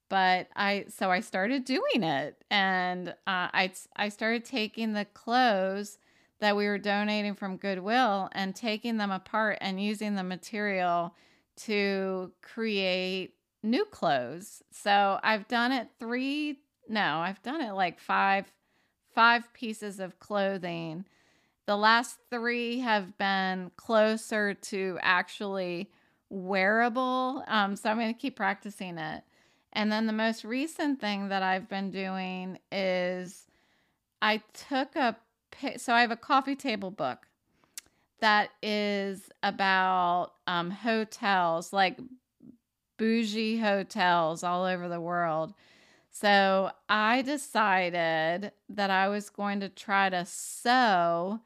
But 0.09 0.47
I 0.55 0.85
so 0.89 1.09
I 1.09 1.21
started 1.21 1.65
doing 1.65 2.03
it, 2.03 2.43
and 2.51 3.09
uh, 3.09 3.13
I 3.51 3.71
I 3.95 4.09
started 4.09 4.45
taking 4.45 4.93
the 4.93 5.05
clothes 5.05 5.97
that 6.39 6.55
we 6.55 6.67
were 6.67 6.77
donating 6.77 7.33
from 7.33 7.57
Goodwill 7.57 8.29
and 8.33 8.55
taking 8.55 8.97
them 8.97 9.09
apart 9.09 9.57
and 9.61 9.81
using 9.81 10.13
the 10.13 10.23
material 10.23 11.15
to 11.55 12.31
create 12.43 13.33
new 13.63 13.85
clothes. 13.85 14.61
So 14.71 15.19
I've 15.23 15.47
done 15.47 15.71
it 15.71 15.87
three, 15.99 16.59
no, 16.87 17.17
I've 17.17 17.41
done 17.41 17.61
it 17.61 17.71
like 17.73 17.99
five, 17.99 18.51
five 19.15 19.51
pieces 19.53 19.99
of 19.99 20.19
clothing. 20.19 21.05
The 21.65 21.77
last 21.77 22.17
three 22.29 22.79
have 22.79 23.17
been 23.17 23.71
closer 23.77 24.53
to 24.53 24.99
actually 25.01 25.89
wearable. 26.29 27.43
Um, 27.47 27.75
so 27.75 27.89
I'm 27.89 27.97
going 27.97 28.13
to 28.13 28.19
keep 28.19 28.35
practicing 28.35 28.97
it. 28.97 29.23
And 29.71 29.91
then 29.91 30.05
the 30.05 30.13
most 30.13 30.43
recent 30.43 30.99
thing 30.99 31.29
that 31.29 31.41
I've 31.41 31.69
been 31.69 31.89
doing 31.89 32.59
is 32.71 33.47
I 34.21 34.41
took 34.53 34.95
a 34.95 35.17
so 35.77 35.93
I 35.93 36.01
have 36.01 36.11
a 36.11 36.17
coffee 36.17 36.55
table 36.55 36.89
book 36.89 37.27
that 38.19 38.49
is 38.61 39.29
about 39.43 40.31
um, 40.47 40.71
hotels, 40.71 41.73
like 41.73 41.99
bougie 42.97 43.59
hotels 43.59 44.43
all 44.43 44.65
over 44.65 44.87
the 44.87 45.01
world. 45.01 45.53
So 46.11 46.71
I 46.87 47.21
decided 47.23 48.51
that 48.69 48.89
I 48.89 49.07
was 49.07 49.29
going 49.29 49.59
to 49.61 49.69
try 49.69 50.09
to 50.09 50.25
sew 50.25 51.39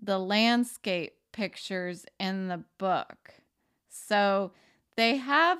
the 0.00 0.18
landscape 0.18 1.14
pictures 1.32 2.06
in 2.18 2.48
the 2.48 2.64
book. 2.78 3.34
So 3.88 4.52
they 4.96 5.16
have 5.16 5.58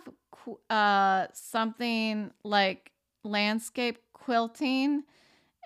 uh, 0.70 1.26
something 1.32 2.30
like 2.42 2.90
landscape 3.22 3.98
quilting 4.12 5.04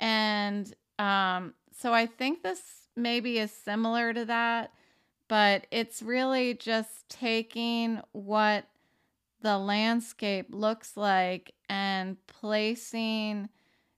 and 0.01 0.73
um, 0.99 1.55
so 1.73 1.93
I 1.93 2.07
think 2.07 2.43
this 2.43 2.61
maybe 2.97 3.39
is 3.39 3.51
similar 3.51 4.13
to 4.13 4.25
that, 4.25 4.73
but 5.29 5.67
it's 5.71 6.03
really 6.03 6.55
just 6.55 7.09
taking 7.09 8.01
what 8.13 8.67
the 9.47 9.57
landscape 9.57 10.49
looks 10.51 10.97
like 10.97 11.55
and 11.69 12.17
placing 12.27 13.49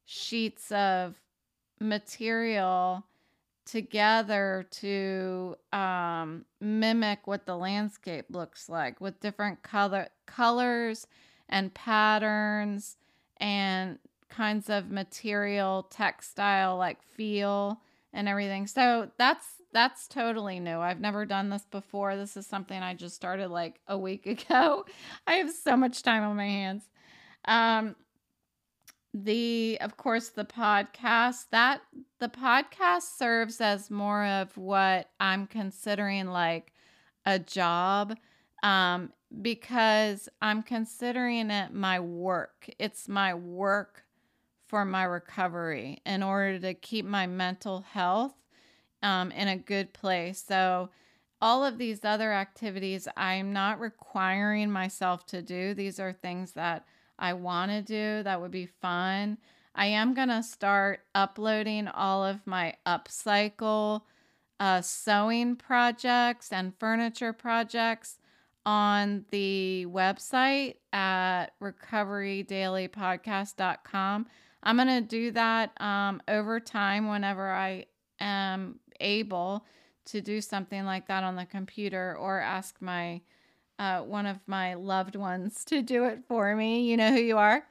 sheets 0.04 0.70
of 0.70 1.14
material 1.80 3.02
together 3.64 4.66
to 4.70 5.56
um, 5.72 6.44
mimic 6.60 7.26
what 7.26 7.46
the 7.46 7.56
landscape 7.56 8.26
looks 8.28 8.68
like 8.68 9.00
with 9.00 9.18
different 9.20 9.62
color 9.62 10.08
colors 10.26 11.06
and 11.48 11.72
patterns 11.72 12.98
and 13.38 13.98
kinds 14.28 14.68
of 14.68 14.90
material, 14.90 15.86
textile 15.88 16.76
like 16.76 17.02
feel 17.02 17.80
and 18.12 18.28
everything. 18.28 18.66
So 18.66 19.10
that's 19.16 19.57
that's 19.78 20.08
totally 20.08 20.58
new. 20.58 20.80
I've 20.80 20.98
never 21.00 21.24
done 21.24 21.50
this 21.50 21.64
before. 21.70 22.16
This 22.16 22.36
is 22.36 22.48
something 22.48 22.82
I 22.82 22.94
just 22.94 23.14
started 23.14 23.46
like 23.48 23.78
a 23.86 23.96
week 23.96 24.26
ago. 24.34 24.84
I 25.24 25.34
have 25.34 25.52
so 25.52 25.76
much 25.76 26.02
time 26.02 26.24
on 26.24 26.36
my 26.36 26.46
hands. 26.46 26.82
Um 27.44 27.94
the 29.14 29.78
of 29.80 29.96
course 29.96 30.30
the 30.30 30.44
podcast 30.44 31.46
that 31.52 31.80
the 32.18 32.28
podcast 32.28 33.16
serves 33.16 33.60
as 33.60 33.88
more 33.88 34.24
of 34.24 34.54
what 34.56 35.10
I'm 35.20 35.46
considering 35.46 36.26
like 36.26 36.72
a 37.24 37.38
job 37.38 38.16
um 38.64 39.12
because 39.40 40.28
I'm 40.42 40.64
considering 40.64 41.52
it 41.52 41.72
my 41.72 42.00
work. 42.00 42.68
It's 42.80 43.08
my 43.08 43.32
work 43.32 44.02
for 44.66 44.84
my 44.84 45.04
recovery 45.04 45.98
in 46.04 46.24
order 46.24 46.58
to 46.58 46.74
keep 46.74 47.06
my 47.06 47.28
mental 47.28 47.82
health 47.82 48.34
um, 49.02 49.32
in 49.32 49.48
a 49.48 49.56
good 49.56 49.92
place. 49.92 50.42
So, 50.46 50.90
all 51.40 51.64
of 51.64 51.78
these 51.78 52.04
other 52.04 52.32
activities, 52.32 53.06
I'm 53.16 53.52
not 53.52 53.78
requiring 53.78 54.72
myself 54.72 55.24
to 55.26 55.40
do. 55.40 55.72
These 55.72 56.00
are 56.00 56.12
things 56.12 56.50
that 56.52 56.84
I 57.16 57.34
want 57.34 57.70
to 57.70 57.80
do 57.80 58.24
that 58.24 58.40
would 58.40 58.50
be 58.50 58.66
fun. 58.66 59.38
I 59.74 59.86
am 59.86 60.14
going 60.14 60.28
to 60.28 60.42
start 60.42 61.00
uploading 61.14 61.86
all 61.86 62.24
of 62.24 62.44
my 62.44 62.74
upcycle 62.84 64.02
uh, 64.60 64.80
sewing 64.80 65.56
projects 65.56 66.52
and 66.52 66.72
furniture 66.80 67.32
projects 67.32 68.18
on 68.66 69.24
the 69.30 69.86
website 69.88 70.74
at 70.92 71.46
recoverydailypodcast.com. 71.62 74.26
I'm 74.62 74.76
going 74.76 74.88
to 74.88 75.00
do 75.00 75.30
that 75.30 75.80
um, 75.80 76.20
over 76.26 76.58
time 76.60 77.08
whenever 77.08 77.50
I 77.50 77.86
am 78.20 78.80
able 79.00 79.64
to 80.06 80.20
do 80.20 80.40
something 80.40 80.84
like 80.84 81.06
that 81.08 81.24
on 81.24 81.36
the 81.36 81.44
computer 81.44 82.16
or 82.16 82.40
ask 82.40 82.80
my 82.80 83.20
uh, 83.78 84.00
one 84.02 84.26
of 84.26 84.38
my 84.46 84.74
loved 84.74 85.14
ones 85.14 85.64
to 85.66 85.82
do 85.82 86.04
it 86.04 86.20
for 86.26 86.54
me. 86.56 86.90
You 86.90 86.96
know 86.96 87.12
who 87.12 87.20
you 87.20 87.38
are. 87.38 87.64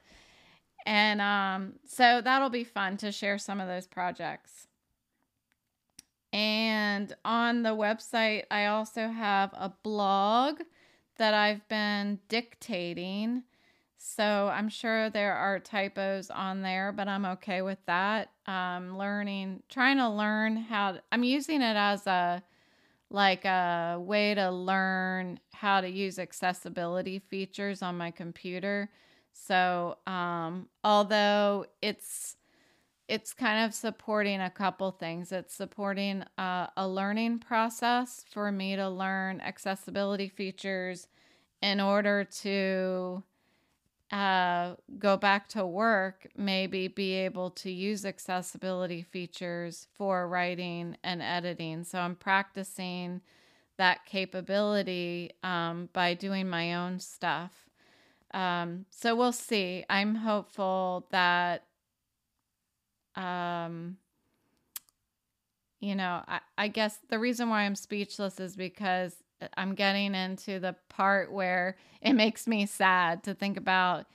And 0.85 1.19
um, 1.19 1.73
so 1.85 2.21
that'll 2.21 2.49
be 2.49 2.63
fun 2.63 2.95
to 2.97 3.11
share 3.11 3.37
some 3.37 3.59
of 3.59 3.67
those 3.67 3.87
projects. 3.87 4.67
And 6.31 7.13
on 7.25 7.63
the 7.63 7.75
website, 7.75 8.43
I 8.49 8.67
also 8.67 9.09
have 9.09 9.51
a 9.53 9.73
blog 9.83 10.61
that 11.17 11.33
I've 11.33 11.67
been 11.67 12.19
dictating. 12.29 13.43
So 13.97 14.49
I'm 14.53 14.69
sure 14.69 15.09
there 15.09 15.33
are 15.35 15.59
typos 15.59 16.29
on 16.29 16.61
there, 16.61 16.91
but 16.91 17.07
I'm 17.07 17.25
okay 17.25 17.61
with 17.61 17.79
that. 17.87 18.29
Um, 18.45 18.97
learning, 18.97 19.63
trying 19.69 19.97
to 19.97 20.09
learn 20.09 20.55
how 20.57 20.93
to, 20.93 21.01
I'm 21.11 21.23
using 21.23 21.61
it 21.61 21.75
as 21.75 22.05
a 22.07 22.43
like 23.09 23.45
a 23.45 23.97
way 23.99 24.35
to 24.35 24.51
learn 24.51 25.39
how 25.53 25.81
to 25.81 25.89
use 25.89 26.19
accessibility 26.19 27.19
features 27.19 27.81
on 27.81 27.97
my 27.97 28.11
computer. 28.11 28.89
So 29.33 29.97
um, 30.07 30.67
although 30.83 31.65
it's 31.81 32.35
it's 33.07 33.33
kind 33.33 33.65
of 33.65 33.73
supporting 33.73 34.41
a 34.41 34.49
couple 34.49 34.91
things. 34.91 35.31
It's 35.31 35.53
supporting 35.53 36.23
uh, 36.37 36.67
a 36.75 36.87
learning 36.87 37.39
process 37.39 38.25
for 38.29 38.51
me 38.51 38.75
to 38.75 38.89
learn 38.89 39.39
accessibility 39.41 40.27
features 40.27 41.07
in 41.61 41.79
order 41.79 42.25
to 42.25 43.23
uh, 44.11 44.75
go 44.97 45.17
back 45.17 45.49
to 45.49 45.65
work, 45.65 46.27
maybe 46.37 46.87
be 46.87 47.13
able 47.13 47.49
to 47.51 47.69
use 47.69 48.05
accessibility 48.05 49.01
features 49.01 49.87
for 49.93 50.27
writing 50.27 50.97
and 51.03 51.21
editing. 51.21 51.83
So 51.83 51.99
I'm 51.99 52.15
practicing 52.15 53.21
that 53.77 54.05
capability 54.05 55.31
um, 55.43 55.89
by 55.93 56.13
doing 56.13 56.49
my 56.49 56.73
own 56.73 56.99
stuff. 56.99 57.51
Um, 58.33 58.85
so 58.91 59.15
we'll 59.15 59.31
see. 59.33 59.83
I'm 59.89 60.15
hopeful 60.15 61.07
that, 61.11 61.65
um, 63.15 63.97
you 65.79 65.95
know, 65.95 66.23
I, 66.27 66.39
I 66.57 66.67
guess 66.69 66.99
the 67.09 67.19
reason 67.19 67.49
why 67.49 67.63
I'm 67.63 67.75
speechless 67.75 68.39
is 68.39 68.55
because 68.55 69.15
I'm 69.55 69.75
getting 69.75 70.15
into 70.15 70.59
the 70.59 70.75
part 70.89 71.31
where 71.31 71.77
it 72.01 72.13
makes 72.13 72.47
me 72.47 72.65
sad 72.65 73.23
to 73.23 73.33
think 73.33 73.57
about 73.57 74.05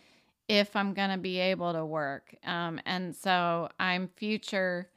if 0.49 0.75
I'm 0.77 0.95
going 0.95 1.11
to 1.11 1.19
be 1.19 1.39
able 1.39 1.73
to 1.73 1.85
work. 1.85 2.35
Um, 2.45 2.81
and 2.85 3.15
so 3.15 3.69
I'm 3.79 4.09
future 4.17 4.91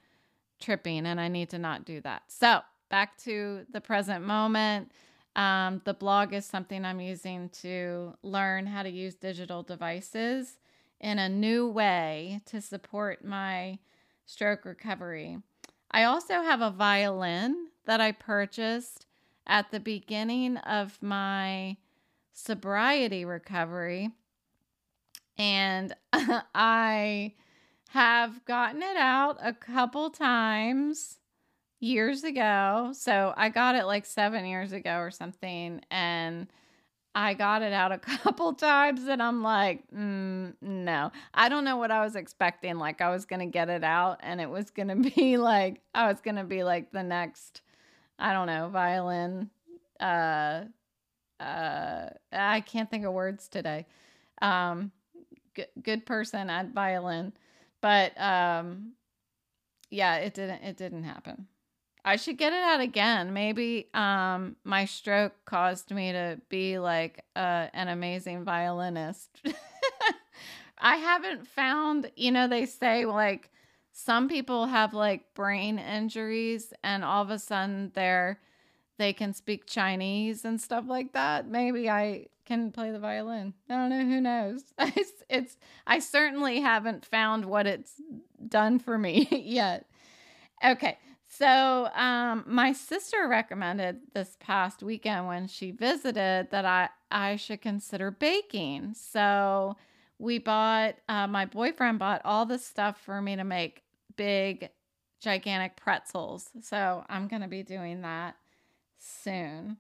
tripping 0.60 1.06
and 1.06 1.20
I 1.20 1.28
need 1.28 1.50
to 1.52 1.60
not 1.60 1.86
do 1.86 2.02
that. 2.02 2.24
So 2.28 2.62
back 2.90 3.18
to 3.24 3.66
the 3.72 3.82
present 3.82 4.26
moment. 4.26 4.92
Um, 5.36 5.82
the 5.84 5.94
blog 5.94 6.34
is 6.34 6.46
something 6.46 6.86
I'm 6.86 7.02
using 7.02 7.50
to 7.62 8.14
learn 8.24 8.66
how 8.66 8.84
to 8.84 8.90
use 8.90 9.16
digital 9.16 9.64
devices 9.64 10.58
in 11.02 11.20
a 11.20 11.28
new 11.28 11.68
way 11.68 12.42
to 12.46 12.62
support 12.62 13.24
my 13.24 13.80
stroke 14.26 14.66
recovery. 14.66 15.38
I 15.92 16.06
also 16.06 16.42
have 16.42 16.62
a 16.62 16.72
violin 16.72 17.68
that 17.86 18.02
I 18.02 18.12
purchased 18.14 19.06
at 19.48 19.72
the 19.72 19.80
beginning 19.80 20.58
of 20.58 21.02
my 21.02 21.78
sobriety 22.34 23.26
recovery. 23.26 24.10
And 25.38 25.96
I 26.14 27.34
have 27.90 28.44
gotten 28.46 28.82
it 28.84 28.98
out 28.98 29.38
a 29.42 29.54
couple 29.54 30.10
times 30.10 31.18
years 31.80 32.24
ago. 32.24 32.92
So 32.94 33.34
I 33.38 33.50
got 33.50 33.76
it 33.76 33.86
like 33.86 34.06
seven 34.06 34.46
years 34.46 34.72
ago 34.72 34.98
or 34.98 35.12
something. 35.12 35.82
And 35.92 36.48
I 37.16 37.34
got 37.34 37.62
it 37.62 37.72
out 37.72 37.94
a 37.94 37.98
couple 38.00 38.54
times 38.54 39.08
and 39.08 39.24
I'm 39.24 39.42
like, 39.42 39.90
mm, 39.92 40.54
no, 40.62 41.12
I 41.34 41.48
don't 41.48 41.64
know 41.64 41.78
what 41.78 41.92
I 41.92 42.04
was 42.04 42.16
expecting. 42.16 42.78
Like, 42.78 43.02
I 43.02 43.10
was 43.10 43.26
going 43.26 43.40
to 43.40 43.46
get 43.46 43.70
it 43.70 43.84
out 43.84 44.20
and 44.22 44.42
it 44.42 44.50
was 44.50 44.70
going 44.70 44.88
to 45.04 45.10
be 45.10 45.38
like, 45.38 45.82
I 45.94 46.08
was 46.08 46.20
going 46.20 46.36
to 46.36 46.44
be 46.44 46.64
like 46.64 46.92
the 46.92 47.04
next 47.04 47.62
I 48.18 48.34
don't 48.34 48.48
know, 48.48 48.70
violin 48.70 49.50
uh, 50.00 50.62
uh, 51.40 52.10
I 52.32 52.62
can't 52.62 52.90
think 52.90 53.06
of 53.06 53.14
words 53.14 53.48
today. 53.48 53.86
Um, 54.42 54.92
good, 55.54 55.68
good 55.82 56.06
person 56.06 56.50
at 56.50 56.74
violin, 56.74 57.34
but 57.82 58.20
um, 58.20 58.94
yeah, 59.90 60.18
it 60.18 60.34
didn't. 60.34 60.64
It 60.64 60.78
didn't 60.78 61.04
happen. 61.04 61.48
I 62.04 62.18
should 62.18 62.38
get 62.38 62.54
it 62.54 62.62
out 62.62 62.82
again. 62.82 63.34
Maybe 63.34 63.88
um, 63.94 64.58
my 64.64 64.86
stroke 64.86 65.34
caused 65.46 65.92
me 65.92 66.12
to 66.12 66.40
be 66.50 66.78
like 66.78 67.24
uh, 67.36 67.68
an 67.74 67.88
amazing 67.88 68.44
violinist. 68.44 69.42
I 70.78 70.98
haven't 70.98 71.48
found, 71.48 72.12
you 72.16 72.32
know, 72.32 72.48
they 72.48 72.68
say 72.68 73.06
like 73.06 73.50
some 73.98 74.28
people 74.28 74.66
have 74.66 74.94
like 74.94 75.34
brain 75.36 75.80
injuries 75.80 76.74
and 76.84 77.06
all 77.06 77.24
of 77.24 77.30
a 77.30 77.40
sudden 77.40 77.92
they're 77.96 78.42
they 78.98 79.14
can 79.14 79.34
speak 79.34 79.66
Chinese 79.66 80.44
and 80.44 80.60
stuff 80.60 80.84
like 80.88 81.14
that. 81.14 81.48
Maybe 81.48 81.90
I 81.90 82.28
can 82.46 82.72
play 82.72 82.92
the 82.92 83.00
violin. 83.00 83.54
I 83.70 83.74
don't 83.76 83.90
know. 83.90 84.06
Who 84.06 84.22
knows? 84.22 84.64
It's, 84.80 85.24
it's 85.30 85.58
I 85.88 86.00
certainly 86.00 86.60
haven't 86.60 87.06
found 87.06 87.46
what 87.46 87.68
it's 87.68 87.94
done 88.46 88.80
for 88.80 88.98
me 88.98 89.28
yet. 89.32 89.86
Okay. 90.64 90.98
So, 91.30 91.90
um, 91.96 92.44
my 92.48 92.74
sister 92.74 93.28
recommended 93.30 94.00
this 94.14 94.38
past 94.42 94.84
weekend 94.84 95.28
when 95.28 95.48
she 95.48 95.72
visited 95.72 96.50
that 96.52 96.66
I, 96.66 96.90
I 97.12 97.38
should 97.38 97.62
consider 97.62 98.12
baking. 98.12 98.94
So, 98.94 99.76
we 100.18 100.38
bought, 100.38 100.96
uh, 101.10 101.28
my 101.28 101.46
boyfriend 101.46 102.00
bought 102.00 102.22
all 102.24 102.46
the 102.46 102.60
stuff 102.60 103.02
for 103.02 103.22
me 103.22 103.36
to 103.36 103.44
make 103.44 103.85
big, 104.16 104.70
gigantic 105.20 105.76
pretzels. 105.76 106.50
So, 106.62 107.04
I'm 107.10 107.28
going 107.28 107.42
to 107.42 107.48
be 107.48 107.64
doing 107.64 108.02
that 108.02 108.36
soon. 108.98 109.78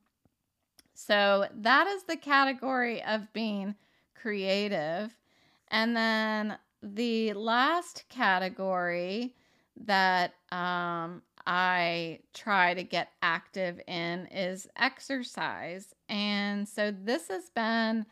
So, 0.93 1.47
that 1.53 1.87
is 1.87 2.03
the 2.03 2.17
category 2.17 3.03
of 3.03 3.31
being 3.33 3.75
creative. 4.15 5.15
And 5.69 5.95
then 5.95 6.57
the 6.81 7.33
last 7.33 8.05
category 8.09 9.35
that 9.85 10.33
um, 10.51 11.21
I 11.45 12.19
try 12.33 12.73
to 12.73 12.83
get 12.83 13.09
active 13.21 13.79
in 13.87 14.27
is 14.27 14.67
exercise. 14.77 15.93
And 16.09 16.67
so 16.67 16.91
this 16.91 17.27
has 17.27 17.49
been 17.49 18.05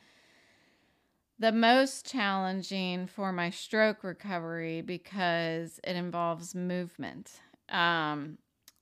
the 1.39 1.51
most 1.51 2.09
challenging 2.09 3.07
for 3.07 3.31
my 3.31 3.49
stroke 3.49 4.03
recovery 4.03 4.81
because 4.81 5.79
it 5.83 5.95
involves 5.95 6.55
movement. 6.55 7.31
Um, 7.69 8.37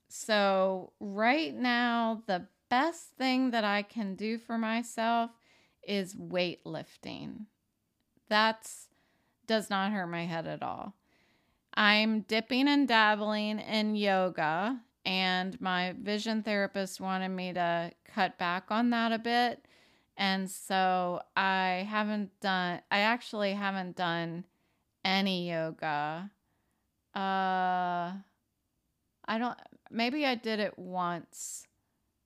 so, 0.10 0.92
right 1.00 1.56
now, 1.56 2.24
the 2.28 2.48
best 2.70 3.12
thing 3.18 3.52
that 3.52 3.64
I 3.64 3.82
can 3.84 4.16
do 4.16 4.38
for 4.38 4.58
myself 4.58 5.32
is 5.88 6.16
weightlifting. 6.16 7.46
That's 8.30 8.88
does 9.48 9.70
not 9.70 9.92
hurt 9.92 10.08
my 10.08 10.26
head 10.26 10.48
at 10.48 10.64
all. 10.64 10.94
I'm 11.74 12.22
dipping 12.22 12.68
and 12.68 12.88
dabbling 12.88 13.60
in 13.60 13.96
yoga, 13.96 14.80
and 15.06 15.60
my 15.60 15.96
vision 16.00 16.44
therapist 16.44 17.02
wanted 17.02 17.30
me 17.30 17.54
to 17.54 17.92
cut 18.06 18.38
back 18.38 18.66
on 18.70 18.90
that 18.92 19.12
a 19.12 19.20
bit. 19.20 19.66
And 20.21 20.49
so 20.49 21.21
I 21.36 21.88
haven't 21.89 22.39
done, 22.41 22.81
I 22.91 22.99
actually 22.99 23.53
haven't 23.53 23.95
done 23.95 24.45
any 25.03 25.49
yoga. 25.49 26.29
Uh, 27.15 28.13
I 29.25 29.38
don't, 29.39 29.57
maybe 29.89 30.25
I 30.25 30.36
did 30.36 30.60
it 30.60 30.77
once 30.77 31.65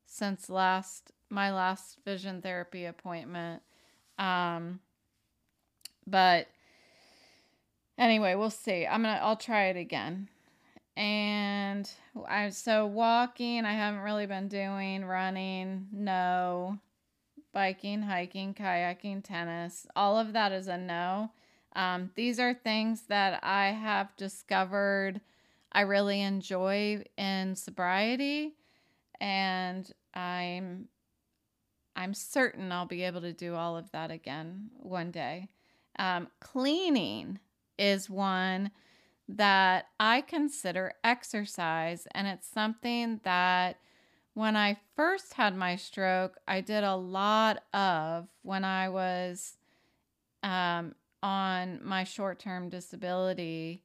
since 0.05 0.49
last, 0.49 1.13
my 1.29 1.53
last 1.53 1.99
vision 2.03 2.41
therapy 2.41 2.83
appointment. 2.83 3.63
Um, 4.19 4.81
but 6.05 6.47
Anyway, 7.97 8.35
we'll 8.35 8.49
see. 8.49 8.85
I'm 8.85 9.01
gonna 9.03 9.19
I'll 9.21 9.37
try 9.37 9.67
it 9.67 9.77
again. 9.77 10.27
And 10.97 11.89
I 12.27 12.49
so 12.49 12.85
walking, 12.85 13.65
I 13.65 13.73
haven't 13.73 14.01
really 14.01 14.25
been 14.25 14.47
doing 14.47 15.05
running, 15.05 15.87
no. 15.91 16.79
Biking, 17.55 18.01
hiking, 18.01 18.53
kayaking, 18.53 19.23
tennis, 19.23 19.87
all 19.95 20.19
of 20.19 20.33
that 20.33 20.51
is 20.51 20.67
a 20.67 20.77
no. 20.77 21.31
Um, 21.73 22.11
these 22.15 22.37
are 22.37 22.53
things 22.53 23.03
that 23.07 23.39
I 23.43 23.67
have 23.67 24.15
discovered 24.17 25.21
I 25.71 25.81
really 25.81 26.21
enjoy 26.21 27.05
in 27.17 27.55
sobriety, 27.55 28.55
and 29.21 29.89
I'm 30.13 30.89
I'm 31.95 32.13
certain 32.13 32.73
I'll 32.73 32.85
be 32.85 33.03
able 33.03 33.21
to 33.21 33.31
do 33.31 33.55
all 33.55 33.77
of 33.77 33.89
that 33.91 34.11
again 34.11 34.69
one 34.75 35.11
day. 35.11 35.47
Um, 35.97 36.27
cleaning 36.41 37.39
is 37.77 38.09
one 38.09 38.71
that 39.27 39.87
I 39.99 40.21
consider 40.21 40.93
exercise. 41.03 42.07
And 42.11 42.27
it's 42.27 42.47
something 42.47 43.21
that 43.23 43.77
when 44.35 44.57
I 44.57 44.77
first 44.95 45.33
had 45.33 45.55
my 45.55 45.77
stroke, 45.77 46.37
I 46.47 46.61
did 46.61 46.83
a 46.83 46.95
lot 46.95 47.63
of 47.73 48.27
when 48.43 48.63
I 48.63 48.89
was 48.89 49.57
um, 50.43 50.93
on 51.23 51.79
my 51.81 52.03
short 52.03 52.37
term 52.37 52.69
disability. 52.69 53.81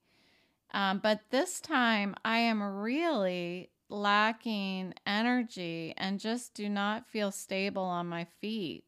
Um, 0.73 0.99
but 0.99 1.21
this 1.31 1.61
time 1.61 2.17
I 2.25 2.39
am 2.39 2.63
really 2.63 3.71
lacking 3.89 4.95
energy 5.07 5.95
and 5.97 6.21
just 6.21 6.55
do 6.55 6.69
not 6.69 7.09
feel 7.09 7.31
stable 7.31 7.85
on 7.85 8.09
my 8.09 8.27
feet 8.41 8.85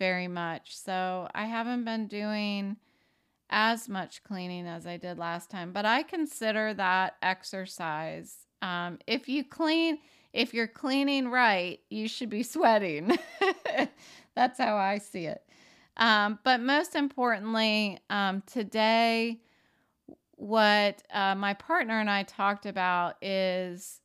very 0.00 0.28
much. 0.28 0.76
So 0.76 1.28
I 1.34 1.46
haven't 1.46 1.84
been 1.84 2.08
doing 2.08 2.76
as 3.48 3.88
much 3.88 4.24
cleaning 4.24 4.66
as 4.66 4.88
I 4.88 4.96
did 4.96 5.18
last 5.18 5.50
time, 5.50 5.72
but 5.72 5.86
I 5.86 6.02
consider 6.02 6.74
that 6.74 7.14
exercise. 7.22 8.38
Um, 8.60 8.98
if 9.06 9.28
you 9.28 9.44
clean, 9.44 9.98
if 10.32 10.52
you're 10.54 10.66
cleaning 10.66 11.28
right, 11.28 11.80
you 11.90 12.08
should 12.08 12.30
be 12.30 12.42
sweating. 12.42 13.16
That's 14.34 14.58
how 14.58 14.76
I 14.76 14.98
see 14.98 15.26
it. 15.26 15.42
Um, 15.96 16.38
but 16.44 16.60
most 16.60 16.94
importantly, 16.94 17.98
um, 18.10 18.42
today, 18.46 19.40
what 20.32 21.02
uh, 21.12 21.34
my 21.34 21.54
partner 21.54 21.98
and 21.98 22.10
I 22.10 22.24
talked 22.24 22.66
about 22.66 23.16
is 23.22 24.00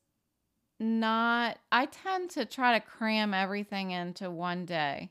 not, 0.80 1.58
I 1.70 1.86
tend 1.86 2.30
to 2.30 2.46
try 2.46 2.78
to 2.78 2.84
cram 2.84 3.34
everything 3.34 3.90
into 3.90 4.30
one 4.30 4.64
day. 4.64 5.10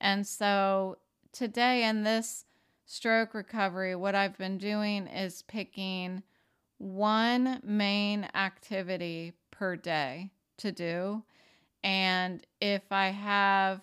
And 0.00 0.26
so 0.26 0.98
today, 1.32 1.84
in 1.84 2.04
this 2.04 2.44
stroke 2.86 3.34
recovery, 3.34 3.94
what 3.96 4.14
I've 4.14 4.38
been 4.38 4.56
doing 4.56 5.08
is 5.08 5.42
picking 5.42 6.22
one 6.78 7.60
main 7.62 8.28
activity 8.34 9.34
per 9.50 9.76
day 9.76 10.30
to 10.60 10.72
do. 10.72 11.22
And 11.82 12.44
if 12.60 12.82
I 12.90 13.08
have 13.08 13.80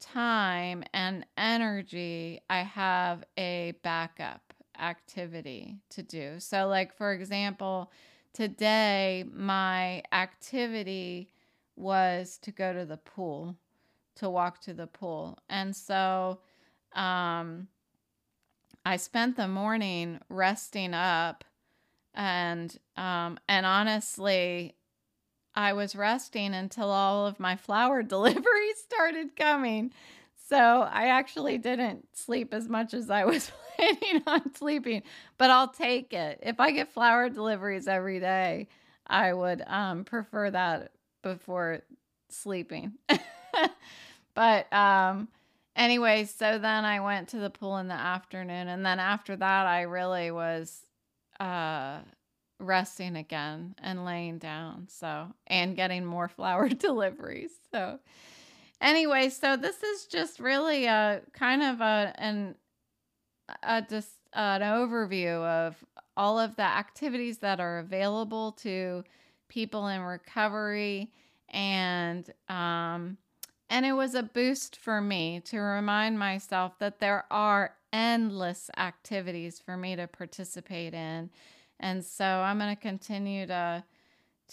time 0.00 0.84
and 0.92 1.26
energy, 1.36 2.40
I 2.48 2.60
have 2.60 3.24
a 3.38 3.74
backup 3.82 4.54
activity 4.78 5.78
to 5.90 6.02
do. 6.02 6.38
So, 6.38 6.68
like, 6.68 6.96
for 6.96 7.12
example, 7.12 7.90
today 8.32 9.24
my 9.32 10.02
activity 10.12 11.30
was 11.76 12.38
to 12.42 12.50
go 12.50 12.72
to 12.72 12.84
the 12.84 12.98
pool, 12.98 13.56
to 14.16 14.28
walk 14.28 14.60
to 14.62 14.74
the 14.74 14.86
pool. 14.86 15.38
And 15.48 15.74
so, 15.74 16.40
um, 16.92 17.68
I 18.84 18.98
spent 18.98 19.36
the 19.36 19.48
morning 19.48 20.20
resting 20.28 20.94
up 20.94 21.44
and 22.14 22.78
um 22.96 23.38
and 23.48 23.66
honestly 23.66 24.74
I 25.56 25.72
was 25.72 25.96
resting 25.96 26.54
until 26.54 26.90
all 26.90 27.26
of 27.26 27.40
my 27.40 27.56
flower 27.56 28.02
deliveries 28.04 28.78
started 28.78 29.36
coming. 29.36 29.92
So 30.48 30.56
I 30.56 31.08
actually 31.08 31.58
didn't 31.58 32.06
sleep 32.16 32.54
as 32.54 32.68
much 32.68 32.94
as 32.94 33.10
I 33.10 33.24
was 33.24 33.50
planning 33.76 34.22
on 34.26 34.54
sleeping, 34.54 35.02
but 35.38 35.50
I'll 35.50 35.68
take 35.68 36.12
it. 36.12 36.38
If 36.42 36.60
I 36.60 36.70
get 36.70 36.92
flower 36.92 37.28
deliveries 37.28 37.88
every 37.88 38.20
day, 38.20 38.68
I 39.06 39.32
would 39.32 39.62
um, 39.66 40.04
prefer 40.04 40.50
that 40.50 40.92
before 41.22 41.80
sleeping. 42.28 42.92
but 44.34 44.72
um, 44.72 45.28
Anyway, 45.76 46.24
so 46.24 46.58
then 46.58 46.86
I 46.86 47.00
went 47.00 47.28
to 47.28 47.36
the 47.36 47.50
pool 47.50 47.76
in 47.76 47.88
the 47.88 47.94
afternoon. 47.94 48.68
And 48.68 48.84
then 48.84 48.98
after 48.98 49.36
that, 49.36 49.66
I 49.66 49.82
really 49.82 50.30
was 50.30 50.80
uh, 51.38 51.98
resting 52.58 53.16
again 53.16 53.74
and 53.82 54.04
laying 54.04 54.38
down. 54.38 54.88
So, 54.88 55.28
and 55.46 55.76
getting 55.76 56.04
more 56.04 56.28
flower 56.36 56.68
deliveries. 56.68 57.52
So, 57.72 58.00
anyway, 58.80 59.30
so 59.30 59.56
this 59.56 59.82
is 59.82 60.06
just 60.06 60.40
really 60.40 60.86
a 60.86 61.22
kind 61.32 61.62
of 61.62 61.80
a, 61.80 62.14
an, 62.18 62.54
a 63.62 63.82
just 63.82 64.10
an 64.32 64.62
overview 64.62 65.42
of 65.44 65.76
all 66.16 66.38
of 66.38 66.56
the 66.56 66.62
activities 66.62 67.38
that 67.38 67.60
are 67.60 67.78
available 67.78 68.52
to 68.52 69.04
people 69.48 69.88
in 69.88 70.00
recovery 70.02 71.12
and, 71.50 72.30
um, 72.48 73.18
And 73.68 73.84
it 73.86 73.92
was 73.92 74.14
a 74.14 74.22
boost 74.22 74.76
for 74.76 75.00
me 75.00 75.40
to 75.46 75.58
remind 75.60 76.18
myself 76.18 76.78
that 76.78 77.00
there 77.00 77.24
are 77.30 77.74
endless 77.92 78.70
activities 78.76 79.58
for 79.60 79.76
me 79.76 79.96
to 79.96 80.06
participate 80.06 80.94
in. 80.94 81.30
And 81.80 82.04
so 82.04 82.24
I'm 82.24 82.58
going 82.58 82.74
to 82.74 82.80
continue 82.80 83.46
to 83.46 83.84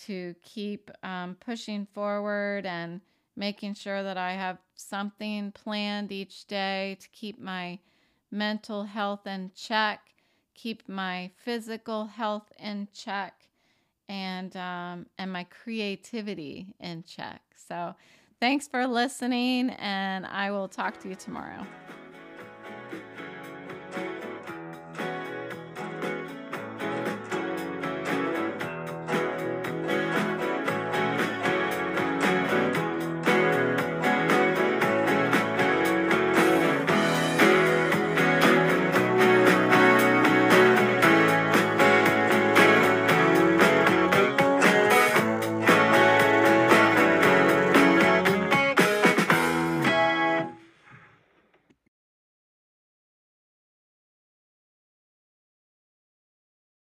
to 0.05 0.35
keep 0.41 0.89
um, 1.03 1.37
pushing 1.39 1.87
forward 1.93 2.65
and 2.65 3.01
making 3.35 3.75
sure 3.75 4.03
that 4.03 4.17
I 4.17 4.33
have 4.33 4.57
something 4.75 5.51
planned 5.51 6.11
each 6.11 6.47
day 6.47 6.97
to 6.99 7.09
keep 7.09 7.39
my 7.39 7.79
mental 8.31 8.83
health 8.83 9.27
in 9.27 9.51
check, 9.55 10.01
keep 10.55 10.87
my 10.87 11.31
physical 11.37 12.05
health 12.05 12.51
in 12.57 12.87
check, 12.93 13.47
and 14.09 14.55
um, 14.57 15.05
and 15.17 15.31
my 15.31 15.45
creativity 15.45 16.73
in 16.79 17.03
check. 17.03 17.41
So, 17.55 17.95
thanks 18.39 18.67
for 18.67 18.85
listening, 18.87 19.71
and 19.71 20.25
I 20.25 20.51
will 20.51 20.67
talk 20.67 20.99
to 21.01 21.09
you 21.09 21.15
tomorrow. 21.15 21.65